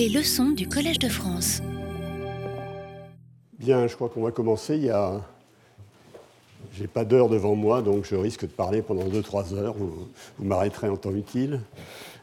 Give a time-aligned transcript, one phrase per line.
[0.00, 1.60] Les leçons du Collège de France.
[3.58, 4.76] Bien, je crois qu'on va commencer.
[4.76, 5.20] Il y a...
[6.72, 9.74] J'ai pas d'heure devant moi, donc je risque de parler pendant 2-3 heures.
[9.74, 10.08] Vous,
[10.38, 11.60] m'arrêterez en temps utile.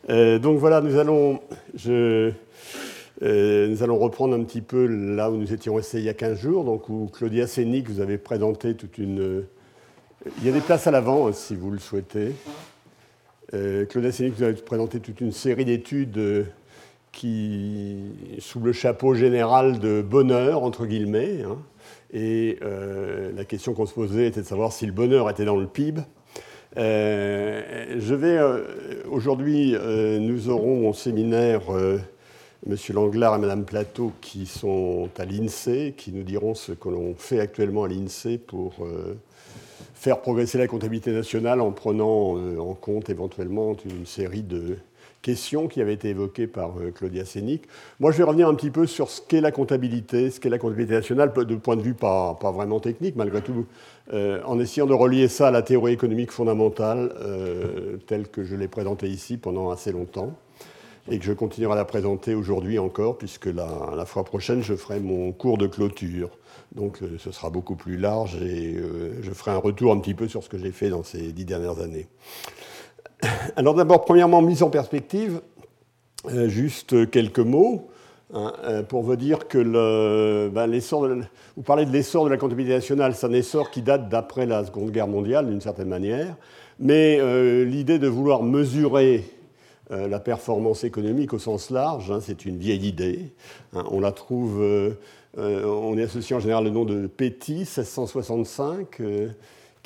[0.10, 1.40] Euh, donc voilà, nous allons,
[1.88, 2.32] euh,
[3.22, 6.40] nous allons reprendre un petit peu là où nous étions restés il y a 15
[6.40, 9.44] jours, donc où Claudia Sénic vous avez présenté toute une.
[10.40, 12.34] Il y a des places à l'avant, hein, si vous le souhaitez.
[13.54, 16.44] Euh, Claudia Sénic vous avez présenté toute une série d'études euh,
[17.18, 17.98] qui,
[18.38, 21.42] sous le chapeau général de bonheur, entre guillemets.
[21.42, 21.58] Hein,
[22.14, 25.56] et euh, la question qu'on se posait était de savoir si le bonheur était dans
[25.56, 26.02] le PIB.
[26.78, 28.62] Euh, je vais euh,
[29.10, 29.76] aujourd'hui,
[30.20, 31.64] nous aurons au séminaire
[32.68, 32.76] M.
[32.94, 37.40] Langlard et Mme Plateau qui sont à l'INSEE, qui nous diront ce que l'on fait
[37.40, 38.88] actuellement à l'INSEE pour
[39.96, 44.78] faire progresser la comptabilité nationale en prenant en compte éventuellement une série de
[45.28, 47.64] questions qui avaient été évoquées par Claudia Sénic.
[48.00, 50.58] Moi, je vais revenir un petit peu sur ce qu'est la comptabilité, ce qu'est la
[50.58, 53.66] comptabilité nationale, de point de vue pas, pas vraiment technique, malgré tout,
[54.14, 58.56] euh, en essayant de relier ça à la théorie économique fondamentale euh, telle que je
[58.56, 60.34] l'ai présentée ici pendant assez longtemps
[61.10, 65.00] et que je continuerai à la présenter aujourd'hui encore, puisque la, fois prochaine, je ferai
[65.00, 66.30] mon cours de clôture.
[66.76, 70.14] Donc euh, ce sera beaucoup plus large et euh, je ferai un retour un petit
[70.14, 72.08] peu sur ce que j'ai fait dans ces dix dernières années.
[73.56, 75.42] Alors d'abord, premièrement, mise en perspective,
[76.28, 77.90] euh, juste quelques mots.
[78.34, 78.52] Hein,
[78.90, 80.70] pour vous dire que ben,
[81.56, 84.66] vous parlez de l'essor de la comptabilité nationale, c'est un essor qui date d'après la
[84.66, 86.36] Seconde Guerre mondiale d'une certaine manière,
[86.80, 89.24] mais euh, l'idée de vouloir mesurer
[89.92, 93.34] euh, la performance économique au sens large, hein, c'est une vieille idée.
[93.74, 94.92] Hein, on la trouve, euh,
[95.38, 99.02] on est associé en général le nom de Petty, 1665,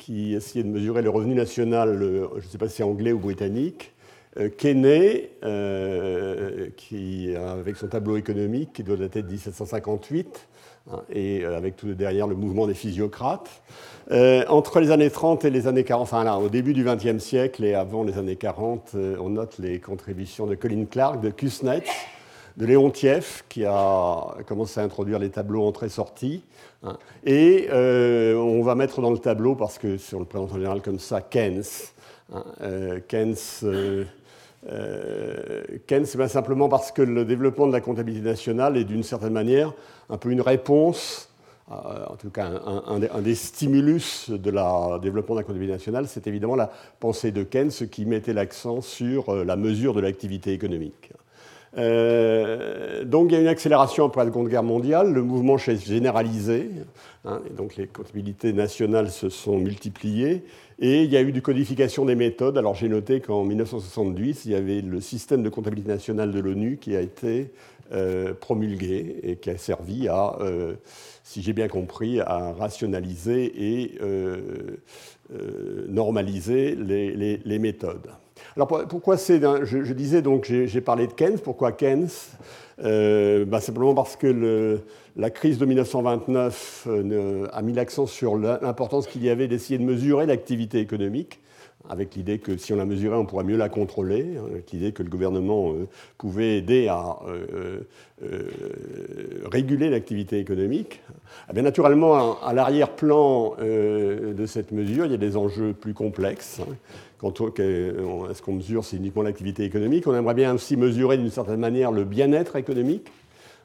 [0.02, 3.92] qui essayait de mesurer le revenu national, je ne sais pas si anglais ou britannique.
[4.38, 10.48] Euh, Kenney, euh, qui, avec son tableau économique, qui doit dater de 1758,
[10.90, 13.62] hein, et euh, avec tout derrière le mouvement des physiocrates.
[14.10, 17.62] entre les années 30 et les années 40, enfin là, au début du XXe siècle
[17.62, 21.84] et avant les années 40, on note les contributions de Colin Clark, de Kuznets,
[22.56, 26.42] de Léontiev, qui a commencé à introduire les tableaux entrée-sortie.
[26.84, 30.56] Hein, et on va mettre dans le tableau, parce que si on le présente en
[30.56, 31.62] général comme ça, Keynes.
[32.32, 32.44] Hein,
[33.08, 33.36] Keynes
[34.68, 39.02] euh, Ken, c'est bien simplement parce que le développement de la comptabilité nationale est d'une
[39.02, 39.72] certaine manière
[40.08, 41.30] un peu une réponse,
[41.70, 41.74] euh,
[42.06, 42.48] en tout cas
[42.86, 47.42] un, des stimulus de la développement de la comptabilité nationale, c'est évidemment la pensée de
[47.42, 51.12] Ken, ce qui mettait l'accent sur euh, la mesure de l'activité économique.
[51.78, 55.76] Euh, donc il y a une accélération après la Seconde Guerre mondiale, le mouvement s'est
[55.76, 56.68] généralisé,
[57.24, 60.44] hein, et donc les comptabilités nationales se sont multipliées,
[60.78, 62.58] et il y a eu du codification des méthodes.
[62.58, 66.76] Alors j'ai noté qu'en 1970, il y avait le système de comptabilité nationale de l'ONU
[66.78, 67.52] qui a été
[67.92, 70.74] euh, promulgué et qui a servi à, euh,
[71.24, 74.80] si j'ai bien compris, à rationaliser et euh,
[75.34, 78.10] euh normaliser les, les, les méthodes.
[78.56, 79.40] Alors pourquoi c'est.
[79.40, 81.38] Je, je, disais donc, j'ai parlé de Keynes.
[81.38, 82.08] Pourquoi Keynes?
[82.84, 84.80] Euh, bah Simplement parce que
[85.16, 89.84] la crise de 1929 euh, a mis l'accent sur l'importance qu'il y avait d'essayer de
[89.84, 91.40] mesurer l'activité économique
[91.88, 94.92] avec l'idée que si on la mesurait, on pourrait mieux la contrôler, hein, avec l'idée
[94.92, 95.88] que le gouvernement euh,
[96.18, 97.80] pouvait aider à euh,
[98.22, 98.42] euh,
[99.50, 101.00] réguler l'activité économique.
[101.50, 106.60] Eh bien, naturellement, à, l'arrière-plan de cette mesure, il y a des enjeux plus complexes.
[106.60, 106.74] Hein.
[107.24, 110.06] Est-ce qu'on mesure c'est uniquement l'activité économique?
[110.06, 113.08] On aimerait bien aussi mesurer d'une certaine manière le bien-être économique.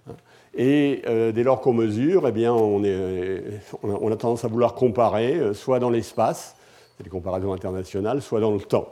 [0.08, 0.14] Hein.
[0.56, 5.92] Et dès lors qu'on mesure, eh bien, on, a, tendance à vouloir comparer, soit dans
[5.92, 6.57] l'espace,
[7.04, 8.90] des comparaisons internationales, soit dans le temps.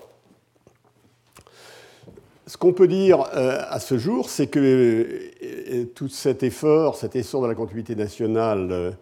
[2.47, 7.41] Ce qu'on peut dire euh, à ce jour, c'est que tout cet effort, cet essor
[7.41, 8.95] de la comptabilité nationale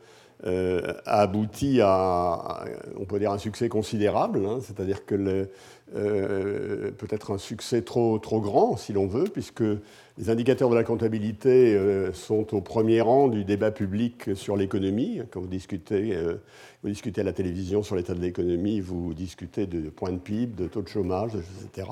[0.45, 2.65] euh, a abouti à,
[2.97, 5.49] on peut dire, un succès considérable, hein, c'est-à-dire que le,
[5.95, 9.63] euh, peut-être un succès trop, trop grand, si l'on veut, puisque
[10.17, 15.21] les indicateurs de la comptabilité euh, sont au premier rang du débat public sur l'économie.
[15.31, 16.35] Quand vous discutez, euh,
[16.81, 20.63] vous discutez à la télévision sur l'état de l'économie, vous discutez de points de PIB,
[20.63, 21.87] de taux de chômage, etc.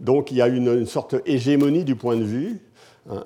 [0.00, 2.58] Donc il y a une, sorte d'hégémonie du point de vue.
[3.08, 3.22] Hein,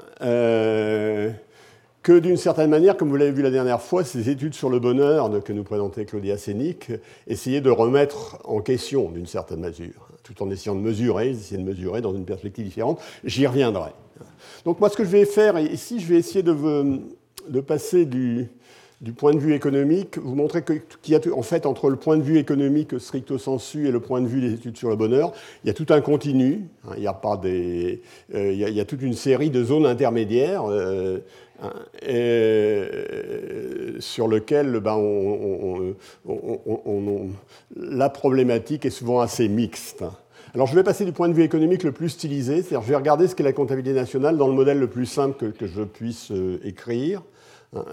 [2.09, 4.79] que d'une certaine manière, comme vous l'avez vu la dernière fois, ces études sur le
[4.79, 6.91] bonheur que nous présentait Claudia Sénic
[7.27, 11.67] essayaient de remettre en question d'une certaine mesure, tout en essayant de mesurer, essayer de
[11.67, 13.01] mesurer dans une perspective différente.
[13.25, 13.91] J'y reviendrai.
[14.65, 18.51] Donc moi, ce que je vais faire ici, je vais essayer de, passer du,
[19.17, 22.23] point de vue économique, vous montrez qu'il y a en fait entre le point de
[22.23, 25.33] vue économique stricto sensu et le point de vue des études sur le bonheur,
[25.65, 26.67] il y a tout un continu.
[26.85, 28.03] Hein, il, y a pas des,
[28.35, 31.21] euh, il, y a, toute une série de zones intermédiaires euh,
[32.07, 34.97] euh, sur lesquelles ben,
[37.77, 40.05] la problématique est souvent assez mixte.
[40.55, 42.97] Alors je vais passer du point de vue économique le plus stylisé, c'est-à-dire je vais
[42.97, 46.33] regarder ce qu'est la comptabilité nationale dans le modèle le plus simple que, je puisse
[46.65, 47.23] écrire.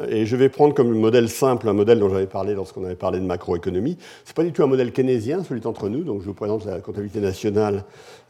[0.07, 3.19] Et je vais prendre comme modèle simple un modèle dont j'avais parlé lorsqu'on avait parlé
[3.19, 3.97] de macroéconomie.
[4.23, 6.63] Ce n'est pas du tout un modèle keynésien, celui d'entre nous, donc je vous présente
[6.65, 7.83] la comptabilité nationale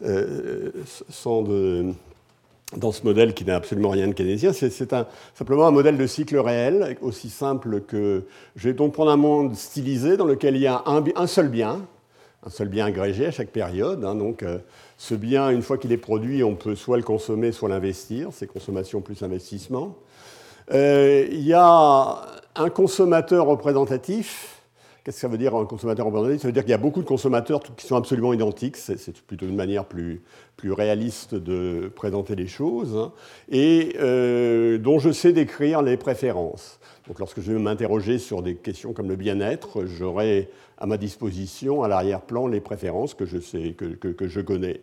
[0.03, 0.71] euh,
[1.09, 1.93] sans de,
[2.75, 4.51] dans ce modèle qui n'a absolument rien de keynésien.
[4.53, 8.25] C'est simplement un modèle de cycle réel, aussi simple que...
[8.55, 11.85] Je vais donc prendre un monde stylisé dans lequel il y a un, seul bien,
[12.45, 14.03] un seul bien agrégé à chaque période.
[14.03, 14.57] Hein, donc, euh,
[14.97, 18.29] ce bien, une fois qu'il est produit, on peut soit le consommer, soit l'investir.
[18.31, 19.95] C'est consommation plus investissement.
[20.71, 22.21] Euh, il y a
[22.55, 24.54] un consommateur représentatif.
[25.05, 27.01] Qu'est-ce que ça veut dire un consommateur représentatif Ça veut dire qu'il y a beaucoup
[27.01, 28.75] de consommateurs qui sont absolument identiques.
[28.75, 30.23] C'est plutôt une manière plus,
[30.63, 32.97] réaliste de présenter les choses.
[32.97, 33.11] Hein,
[33.47, 36.79] et euh, dont je sais décrire les préférences.
[37.07, 40.49] Donc lorsque je vais m'interroger sur des questions comme le bien-être, j'aurai
[40.79, 44.79] à ma disposition, à l'arrière-plan, les préférences que je, connais.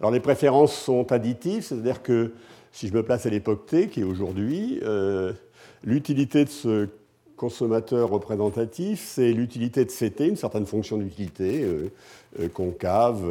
[0.00, 2.32] Alors les préférences sont additives, c'est-à-dire que
[2.72, 5.34] si je me place à l'époque T, qui est aujourd'hui, euh,
[5.84, 6.88] l'utilité de ce
[7.38, 11.90] consommateur représentatif, c'est l'utilité de CT, une certaine fonction d'utilité, euh,
[12.40, 13.22] euh, concave,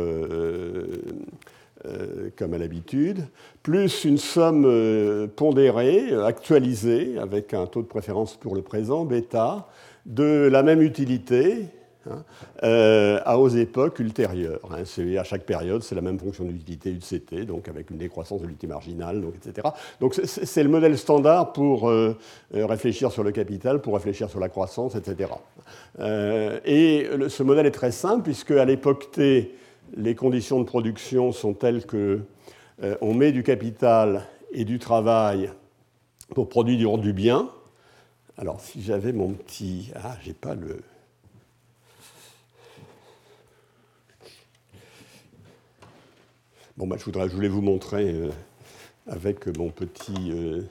[2.35, 3.27] comme à l'habitude,
[3.63, 9.69] plus une somme pondérée, actualisée, avec un taux de préférence pour le présent, bêta,
[10.05, 11.67] de la même utilité,
[12.09, 12.23] Hein,
[12.63, 14.59] euh, à aux époques ultérieures.
[14.71, 14.83] Hein,
[15.17, 18.67] à chaque période, c'est la même fonction d'utilité UCT, donc avec une décroissance de l'unité
[18.67, 19.67] marginale, donc, etc.
[19.99, 22.17] Donc c'est le modèle standard pour euh,
[22.55, 25.31] euh, réfléchir sur le capital, pour réfléchir sur la croissance, etc.
[25.99, 29.55] et ce modèle est très simple, puisque à l'époque T,
[29.95, 32.21] les conditions de production sont telles que
[33.01, 35.49] on met du capital et du travail
[36.35, 37.49] pour produire du bien.
[38.37, 39.91] Alors si j'avais mon petit...
[39.95, 40.81] Ah, j'ai pas le...
[46.77, 48.29] Bon, bah, je, voulais vous montrer euh,
[49.07, 50.61] avec mon petit euh,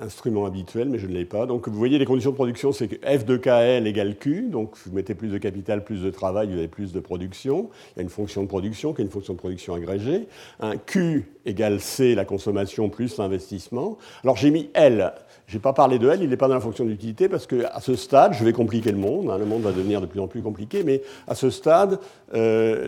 [0.00, 1.46] instrument habituel, mais je ne l'ai pas.
[1.46, 4.48] Donc vous voyez, les conditions de production, c'est que F de KL égale Q.
[4.50, 7.70] Donc vous mettez plus de capital, plus de travail, vous avez plus de production.
[7.94, 10.26] Il y a une fonction de production qui est une fonction de production agrégée.
[10.60, 13.98] Un Q égale C, la consommation plus l'investissement.
[14.22, 15.12] Alors j'ai mis L.
[15.46, 17.80] Je n'ai pas parlé de L, il n'est pas dans la fonction d'utilité parce qu'à
[17.80, 20.28] ce stade, je vais compliquer le monde, hein, le monde va devenir de plus en
[20.28, 21.98] plus compliqué, mais à ce stade,
[22.34, 22.86] euh,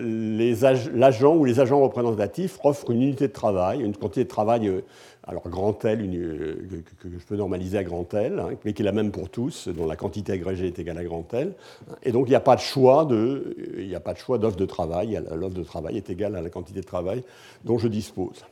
[0.93, 4.81] l'agent ou les agents représentatifs offrent une unité de travail, une quantité de travail, euh,
[5.25, 5.99] alors grand L,
[6.99, 9.69] que, je peux normaliser à grand L, hein, mais qui est la même pour tous,
[9.69, 11.53] dont la quantité agrégée est égale à grand L.
[12.03, 13.55] Et donc il n'y a pas de choix de,
[14.37, 17.23] d'offre de travail, l'offre de travail est égale à la quantité de travail
[17.63, 18.45] dont je dispose.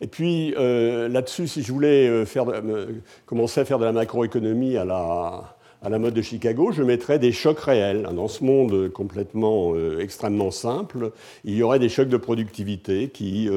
[0.00, 2.86] Et puis euh, là-dessus, si je voulais euh,
[3.26, 7.18] commencer à faire de la macroéconomie à la, à la mode de Chicago, je mettrais
[7.18, 8.08] des chocs réels.
[8.14, 11.12] Dans ce monde complètement euh, extrêmement simple,
[11.44, 13.48] il y aurait des chocs de productivité qui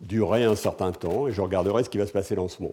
[0.00, 2.72] dureraient un certain temps, et je regarderais ce qui va se passer dans ce monde.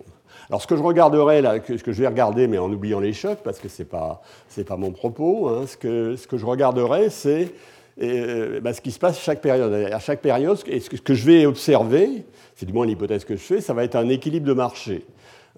[0.49, 3.13] Alors ce que je regarderais, là, ce que je vais regarder, mais en oubliant les
[3.13, 4.21] chocs, parce que ce n'est pas,
[4.67, 7.51] pas mon propos, hein, ce, que, ce que je regarderais, c'est
[7.99, 9.73] bah, ce qui se passe chaque période.
[9.91, 12.23] À chaque période, ce que je vais observer,
[12.55, 15.05] c'est du moins l'hypothèse que je fais, ça va être un équilibre de marché.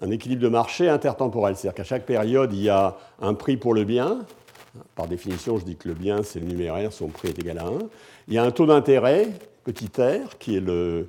[0.02, 1.56] Un équilibre de marché intertemporel.
[1.56, 4.18] C'est-à-dire qu'à chaque période, il y a un prix pour le bien.
[4.96, 7.66] Par définition, je dis que le bien, c'est le numéraire, son prix est égal à
[7.66, 7.70] 1.
[8.28, 9.28] Il y a un taux d'intérêt,
[9.64, 11.08] petit r, qui est le,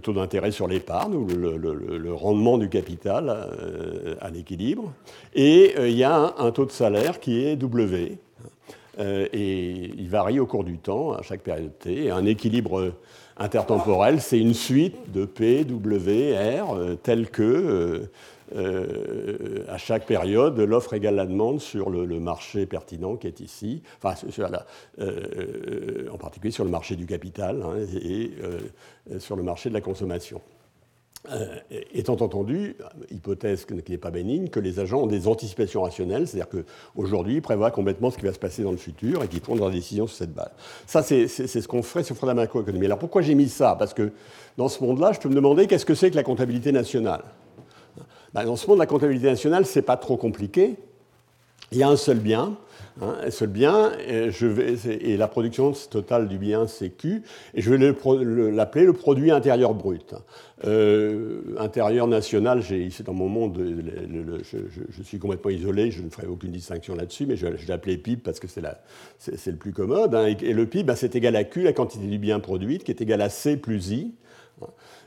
[0.00, 4.92] taux d'intérêt sur l'épargne, ou le, rendement du capital euh, à l'équilibre.
[5.34, 8.18] Et euh, il y a un, taux de salaire qui est W.
[8.98, 12.10] Euh, et il varie au cours du temps, à chaque période T.
[12.10, 12.92] un équilibre
[13.36, 18.10] intertemporel, c'est une suite de P, W, R, euh, telle que, euh,
[18.54, 23.82] euh, à chaque période, l'offre égale la demande sur le, marché pertinent qui est ici,
[24.04, 24.10] en
[26.18, 28.30] particulier sur le marché du capital hein, et
[29.18, 30.42] sur le marché de la consommation.
[31.30, 31.56] Euh,
[31.94, 32.74] étant entendu,
[33.12, 37.42] hypothèse qui n'est pas bénigne, que les agents ont des anticipations rationnelles, c'est-à-dire qu'aujourd'hui, ils
[37.42, 40.08] prévoient complètement ce qui va se passer dans le futur et qu'ils prennent leurs décisions
[40.08, 40.50] sur cette base.
[40.84, 42.86] Ça, c'est ce qu'on ferait sur la macroéconomie.
[42.86, 43.76] Alors pourquoi j'ai mis ça?
[43.78, 44.10] Parce que
[44.56, 47.22] dans ce monde-là, je peux me demander qu'est-ce que c'est que la comptabilité nationale?
[48.34, 50.76] Ben, Dans ce monde, la comptabilité nationale, c'est pas trop compliqué.
[51.72, 52.56] Il y a un seul bien,
[53.00, 57.22] Hein, seul bien, et, la production totale du bien, c'est Q,
[57.54, 57.78] et je vais
[58.52, 60.14] l'appeler le, produit intérieur brut.
[60.66, 63.58] Euh, intérieur national, c'est dans mon monde,
[64.42, 68.40] je, suis complètement isolé, je ne ferai aucune distinction là-dessus, mais je, je PIB parce
[68.40, 70.14] que c'est le plus commode.
[70.14, 72.90] Hein, et, le PIB, ben, c'est égal à Q, la quantité du bien produit, qui
[72.90, 74.12] est égal à C plus I.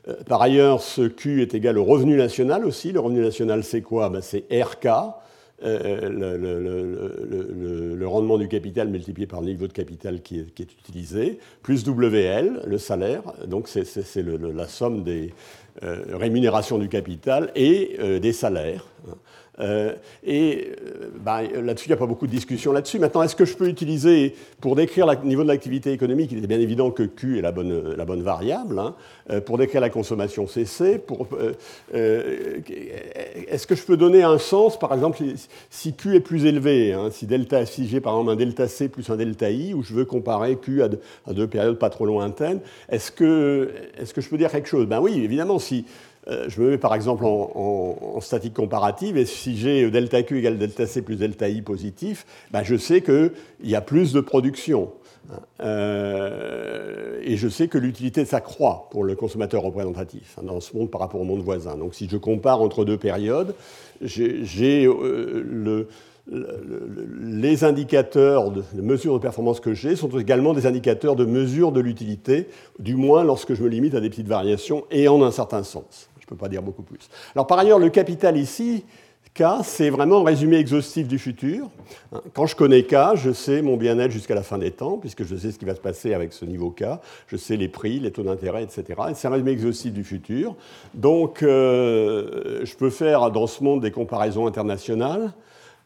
[0.07, 2.91] Euh, par ailleurs, ce Q est égal au revenu national aussi.
[2.91, 4.10] Le revenu national, c'est quoi?
[4.10, 4.88] Ben, C'est RK.
[5.63, 6.09] Euh,
[7.95, 12.62] le, rendement du capital multiplié par le niveau de capital qui est, utilisé, plus WL,
[12.67, 13.85] le salaire, donc c'est
[14.15, 15.33] la somme des
[15.83, 18.85] euh, rémunérations du capital et euh, des salaires.
[19.59, 19.93] Euh,
[20.24, 23.00] et euh, bah, là-dessus, il n'y a pas beaucoup de discussion là-dessus.
[23.00, 26.47] Maintenant, est-ce que je peux utiliser, pour décrire le niveau de l'activité économique, il est
[26.47, 28.95] bien évident que Q est la bonne, variable, hein,
[29.29, 31.01] euh, pour décrire la consommation CC,
[33.47, 35.21] est-ce que je peux donner un sens, par exemple,
[35.69, 38.89] si Q est plus élevé, hein, si, delta, si j'ai par exemple un delta C
[38.89, 40.89] plus un delta I, où je veux comparer Q à,
[41.33, 42.59] deux périodes pas trop lointaines,
[42.89, 44.85] est-ce que, est -ce que je peux dire quelque chose?
[44.85, 45.85] Ben oui, évidemment, si
[46.27, 50.88] je me mets par exemple en, statique comparative, et si j'ai delta Q égale delta
[50.88, 53.32] C plus delta I positif, ben je sais qu'il
[53.63, 54.91] y a plus de production.
[55.62, 60.91] Euh, et je sais que l'utilité s'accroît pour le consommateur représentatif hein, dans ce monde
[60.91, 61.77] par rapport au monde voisin.
[61.77, 63.55] Donc si je compare entre deux périodes,
[64.01, 65.86] euh,
[67.22, 71.72] les indicateurs de, de, mesure de performance que j'ai sont également des indicateurs de mesure
[71.72, 72.48] de l'utilité,
[72.79, 76.10] du moins lorsque je me limite à des petites variations et en un certain sens.
[76.25, 77.10] Je ne peux pas dire beaucoup plus.
[77.36, 78.84] Alors par ailleurs, le capital ici,
[79.36, 81.70] K, c'est vraiment un résumé exhaustif du futur.
[82.34, 85.36] Quand je connais K, je sais mon bien-être jusqu'à la fin des temps, puisque je
[85.36, 86.86] sais ce qui va se passer avec ce niveau K,
[87.27, 88.84] je sais les prix, les taux d'intérêt, etc.
[89.10, 90.55] Et c'est un résumé exhaustif du futur.
[90.94, 95.34] Donc, euh, je peux faire dans ce monde des comparaisons internationales.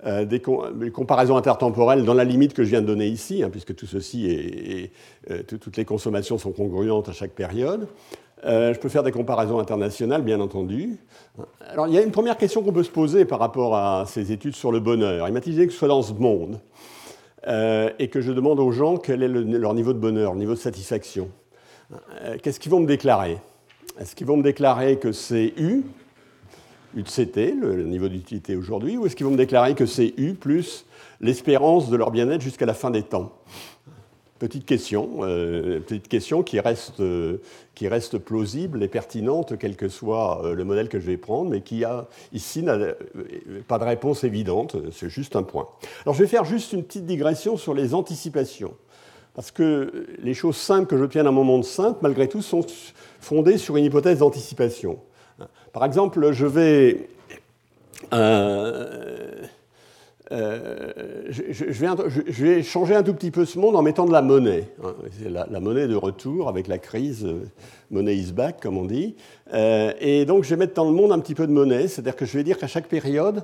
[0.06, 3.76] Euh, des, comparaisons intertemporelles dans la limite que je viens de donner ici, hein, puisque
[3.76, 4.92] tout ceci est,
[5.30, 7.88] euh, toutes les consommations sont congruentes à chaque période.
[8.46, 10.98] Euh, je peux faire des comparaisons internationales, bien entendu.
[11.68, 14.32] Alors, il y a une première question qu'on peut se poser par rapport à ces
[14.32, 15.28] études sur le bonheur.
[15.28, 16.60] Imaginez que je sois dans ce monde
[17.48, 20.60] euh, et que je demande aux gens quel est leur niveau de bonheur, niveau de
[20.60, 21.30] satisfaction.
[22.22, 23.38] Euh, qu'est-ce qu'ils vont me déclarer?
[24.00, 25.84] Est-ce qu'ils vont me déclarer que c'est U,
[26.96, 30.14] U de CT, le niveau d'utilité aujourd'hui, ou est-ce qu'ils vont me déclarer que c'est
[30.18, 30.86] U plus
[31.20, 33.34] l'espérance de leur bien-être jusqu'à la fin des temps?
[34.40, 37.42] Petite question, euh, petite question qui reste, euh,
[37.76, 41.50] qui reste plausible et pertinente, quel que soit euh, le modèle que je vais prendre,
[41.50, 42.78] mais qui a ici n'a
[43.68, 45.68] pas de réponse évidente, c'est juste un point.
[46.06, 48.74] Alors je vais faire juste une petite digression sur les anticipations,
[49.34, 52.66] parce que les choses simples que j'obtiens dans mon monde simple, malgré tout, sont
[53.20, 55.00] fondées sur une hypothèse d'anticipation.
[55.74, 57.10] Par exemple, je vais
[60.32, 60.92] euh,
[61.30, 64.66] je, vais changer un tout petit peu ce monde en mettant de la monnaie.
[64.84, 64.94] Hein.
[65.28, 67.46] La, monnaie de retour avec la crise, euh,
[67.90, 69.16] money is back, comme on dit.
[69.54, 72.16] Euh, et donc, je vais mettre dans le monde un petit peu de monnaie, c'est-à-dire
[72.16, 73.44] que je vais dire qu'à chaque période,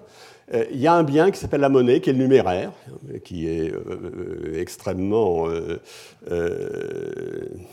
[0.54, 2.72] il y a un bien qui s'appelle la monnaie, qui est le numéraire,
[3.24, 3.74] qui est
[4.56, 5.48] extrêmement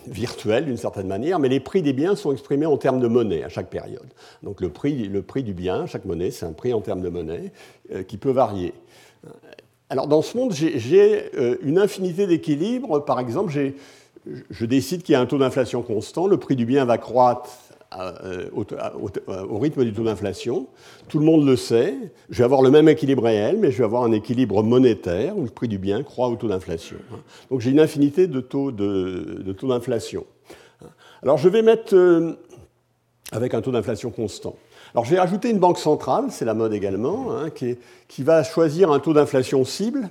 [0.07, 3.45] virtuel d'une certaine manière, mais les prix des biens sont exprimés en termes de monnaie
[3.45, 4.09] à chaque période.
[4.43, 7.11] Donc, le prix, le prix du bien, chaque monnaie, c'est un prix en termes de
[7.11, 7.53] monnaie
[8.09, 8.73] qui peut varier.
[9.93, 13.05] Alors dans ce monde, j'ai euh, une infinité d'équilibres.
[13.05, 13.53] Par exemple,
[14.25, 17.51] je décide qu'il y a un taux d'inflation constant, le prix du bien va croître
[18.01, 20.67] euh, au, rythme du taux d'inflation.
[21.09, 21.95] Tout le monde le sait.
[22.31, 25.43] Je vais avoir le même équilibre réel, mais je vais avoir un équilibre monétaire où
[25.43, 26.97] le prix du bien croît au taux d'inflation.
[27.51, 30.25] Donc j'ai une infinité de taux d'inflation.
[31.23, 32.33] Alors je vais mettre euh,
[33.31, 34.57] avec un taux d'inflation constant.
[34.95, 38.99] Alors j'ai rajouté une banque centrale, c'est la mode également, hein, qui, va choisir un
[38.99, 40.11] taux d'inflation cible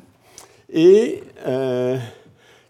[0.71, 1.97] et euh,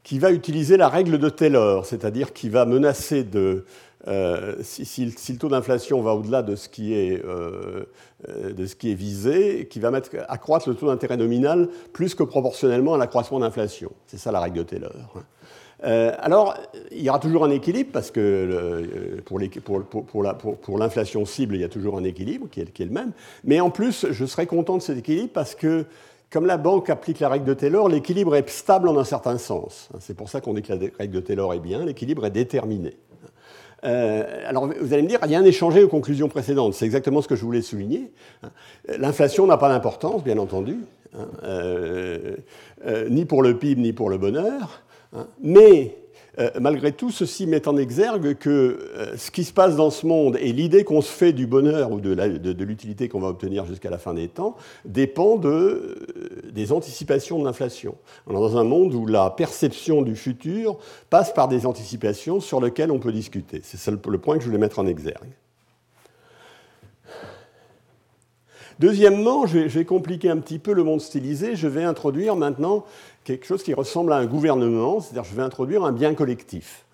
[0.03, 3.65] qui va utiliser la règle de Taylor, c'est-à-dire qui va menacer de,
[4.07, 7.85] euh, si, le taux d'inflation va au-delà de, ce qui est, euh,
[8.27, 12.23] de ce qui est visé, qui va mettre, accroître le taux d'intérêt nominal plus que
[12.23, 13.91] proportionnellement à l'accroissement d'inflation.
[14.07, 14.91] C'est ça la règle de Taylor.
[15.15, 15.21] Hein.
[15.83, 16.55] Euh, alors,
[16.91, 21.69] il y aura toujours un équilibre, parce que euh, pour, l'inflation cible, il y a
[21.69, 23.11] toujours un équilibre qui est, le même.
[23.43, 25.85] Mais en plus, je serais content de cet équilibre parce que,
[26.29, 29.89] comme la banque applique la règle de Taylor, l'équilibre est stable en un certain sens.
[29.99, 32.95] C'est pour ça qu'on dit que la règle de Taylor est bien, l'équilibre est déterminé.
[33.83, 36.73] Euh, alors, vous allez me dire, rien n'est changé aux conclusions précédentes.
[36.73, 38.11] C'est exactement ce que je voulais souligner.
[38.87, 40.77] L'inflation n'a pas d'importance, bien entendu,
[41.17, 41.27] hein,
[43.09, 44.83] ni pour le PIB, ni pour le bonheur.
[45.13, 45.27] Hein.
[45.41, 45.95] Mais
[46.59, 50.53] malgré tout, ceci met en exergue que ce qui se passe dans ce monde et
[50.53, 54.13] l'idée qu'on se fait du bonheur ou de l'utilité qu'on va obtenir jusqu'à la fin
[54.13, 54.55] des temps
[54.85, 55.97] dépend de,
[56.53, 57.95] des anticipations de l'inflation.
[58.27, 60.77] On est dans un monde où la perception du futur
[61.09, 63.61] passe par des anticipations sur lesquelles on peut discuter.
[63.63, 65.31] C'est le point que je voulais mettre en exergue.
[68.81, 71.55] Deuxièmement, je vais, compliquer un petit peu le monde stylisé.
[71.55, 72.83] Je vais introduire maintenant
[73.23, 76.85] quelque chose qui ressemble à un gouvernement, c'est-à-dire je vais introduire un bien collectif.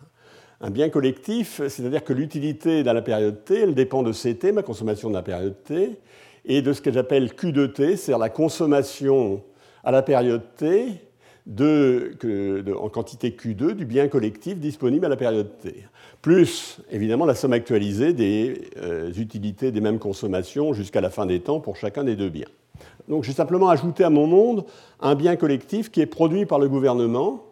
[0.60, 4.63] Un bien collectif, c'est-à-dire que l'utilité dans la période T, elle dépend de CT, ma
[4.63, 6.00] consommation de la période T,
[6.46, 9.43] et de ce que j'appelle Q de T, c'est-à-dire la consommation
[9.84, 11.01] à la période T
[11.48, 15.86] en quantité Q2 du bien collectif disponible à la période T
[16.22, 21.39] plus évidemment la somme actualisée des euh, utilités des mêmes consommations jusqu'à la fin des
[21.39, 22.48] temps pour chacun des deux biens.
[23.08, 24.66] Donc j'ai simplement ajouté à mon monde
[25.00, 27.44] un bien collectif qui est produit par le gouvernement.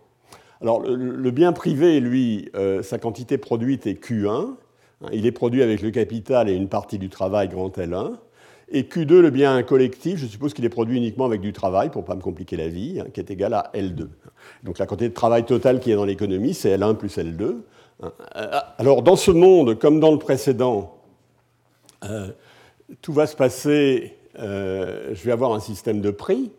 [0.61, 4.55] Alors le, bien privé, lui, euh, sa quantité produite est Q1.
[5.11, 8.13] Il est produit avec le capital et une partie du travail grand L1.
[8.69, 12.01] Et Q2, le bien collectif, je suppose qu'il est produit uniquement avec du travail, pour
[12.01, 14.07] ne pas me compliquer la vie, hein, qui est égal à L2.
[14.63, 17.57] Donc la quantité de travail totale qui est dans l'économie, c'est L1 plus L2.
[18.77, 20.97] Alors, dans ce monde, comme dans le précédent,
[22.03, 22.27] euh,
[23.01, 26.51] tout va se passer, euh, je vais avoir un système de prix,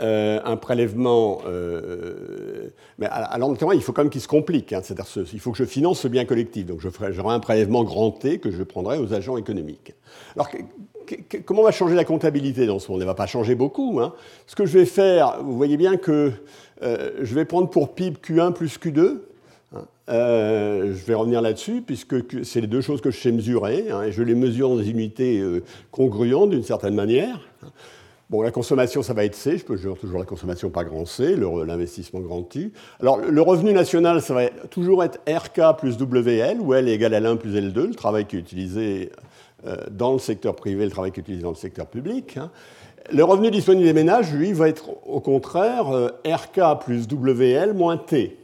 [0.00, 1.42] euh, un prélèvement,
[2.98, 5.64] mais alors il faut quand même qu'il se complique, hein, c'est-à-dire il faut que je
[5.64, 9.36] finance ce bien collectif, donc j'aurai un prélèvement grand T que je prendrai aux agents
[9.36, 9.94] économiques.
[10.34, 10.48] Alors
[11.44, 13.00] comment va changer la comptabilité dans ce monde?
[13.00, 14.00] Elle ne va pas changer beaucoup.
[14.00, 14.14] Hein.
[14.46, 16.32] Ce que je vais faire, vous voyez bien que
[16.82, 19.18] euh, je vais prendre pour PIB Q1 plus Q2.
[19.74, 19.84] Hein.
[20.08, 24.02] Euh, je vais revenir là-dessus, puisque c'est les deux choses que je sais mesurer, hein,
[24.02, 27.40] et je les mesure dans des unités euh, congruentes d'une certaine manière.
[28.30, 31.36] Bon, la consommation, ça va être C, je peux toujours la consommation par grand C,
[31.36, 32.72] l'investissement grand T.
[33.00, 37.12] Alors, le revenu national, ça va toujours être RK plus WL, où L est égal
[37.12, 39.10] à L1 plus L2, le travail qui est utilisé
[39.90, 42.38] dans le secteur privé, le travail qui est utilisé dans le secteur public.
[43.10, 47.96] Le revenu disponible des ménages, lui, va être au contraire euh, RK plus WL moins
[47.96, 48.38] T.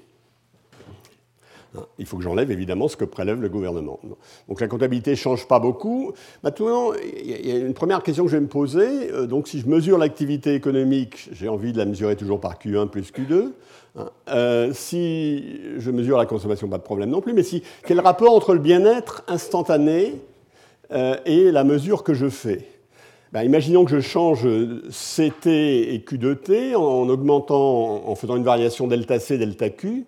[1.98, 4.00] Il faut que j'enlève évidemment ce que prélève le gouvernement.
[4.48, 6.12] Donc la comptabilité ne change pas beaucoup.
[6.42, 9.12] Maintenant, il y a une première question que je vais me poser.
[9.12, 12.88] Euh, donc si je mesure l'activité économique, j'ai envie de la mesurer toujours par Q1
[12.88, 13.52] plus Q2.
[13.96, 14.10] Hein.
[14.30, 17.34] Euh, si je mesure la consommation, pas de problème non plus.
[17.34, 20.14] Mais si, quel rapport entre le bien-être instantané
[21.26, 22.66] et la mesure que je fais?
[23.30, 24.48] Ben, imaginons que je change
[24.88, 25.46] CT
[25.92, 30.06] et Q de T en augmentant, en faisant une variation delta C, delta Q.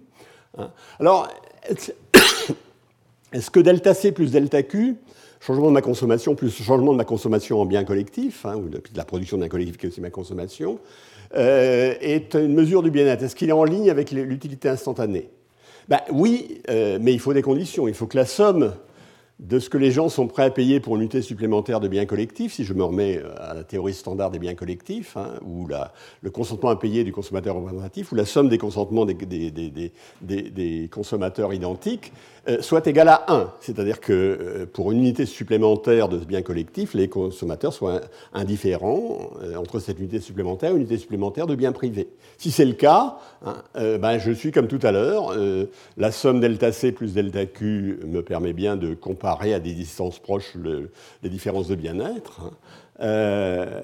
[0.56, 0.70] Hein.
[0.98, 1.28] Alors,
[3.32, 4.96] est-ce que delta C plus delta Q,
[5.40, 8.82] changement de ma consommation plus changement de ma consommation en bien collectif, hein, ou de,
[8.94, 10.78] la production d'un collectif qui est aussi ma consommation,
[11.36, 13.22] euh, est une mesure du bien-être?
[13.22, 15.30] Est-ce qu'il est en ligne avec l'utilité instantanée?
[15.88, 17.86] Ben, Oui, euh, mais il faut des conditions.
[17.86, 18.74] Il faut que la somme
[19.40, 22.04] de ce que les gens sont prêts à payer pour une unité supplémentaire de biens
[22.04, 25.66] collectifs, si je me remets euh, à la théorie standard des biens collectifs, hein, ou
[26.20, 32.12] le consentement à payer du consommateur représentatif, ou la somme des consentements des, consommateurs identiques,
[32.60, 33.52] soit égal à 1.
[33.60, 38.00] C'est-à-dire que euh, pour une unité supplémentaire de ce bien collectif, les consommateurs soient
[38.32, 42.08] indifférents euh, entre cette unité supplémentaire et une unité supplémentaire de biens privés.
[42.38, 45.36] Si c'est le cas, hein, ben, je suis comme tout à l'heure.
[45.96, 50.18] la somme delta C plus delta Q me permet bien de comparer à des distances
[50.18, 50.56] proches
[51.22, 52.50] les différences de bien-être.
[53.00, 53.80] Euh,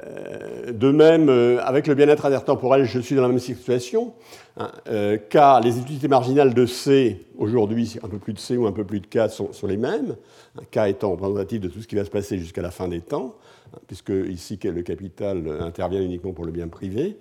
[0.72, 4.12] de même, euh, avec le bien-être intertemporel, je suis dans la même situation,
[4.58, 8.66] hein, euh, car les utilités marginales de C, aujourd'hui, un peu plus de C ou
[8.66, 10.16] un peu plus de K sont, les mêmes,
[10.58, 13.00] hein, K étant représentatif de tout ce qui va se passer jusqu'à la fin des
[13.00, 13.36] temps,
[13.72, 17.16] hein, puisque ici le capital intervient uniquement pour le bien privé.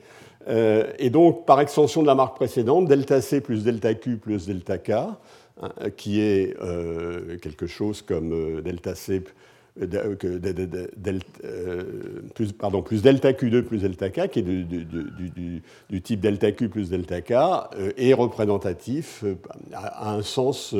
[0.47, 4.77] et donc, par extension de la marque précédente, delta C plus delta Q plus delta
[4.77, 4.91] K,
[5.95, 6.57] qui est
[7.41, 9.23] quelque chose comme delta C
[12.33, 16.89] plus, pardon, plus delta Q2 plus delta K, qui est du, type delta Q plus
[16.89, 19.25] delta K, euh, est représentatif
[19.73, 20.73] à, un sens,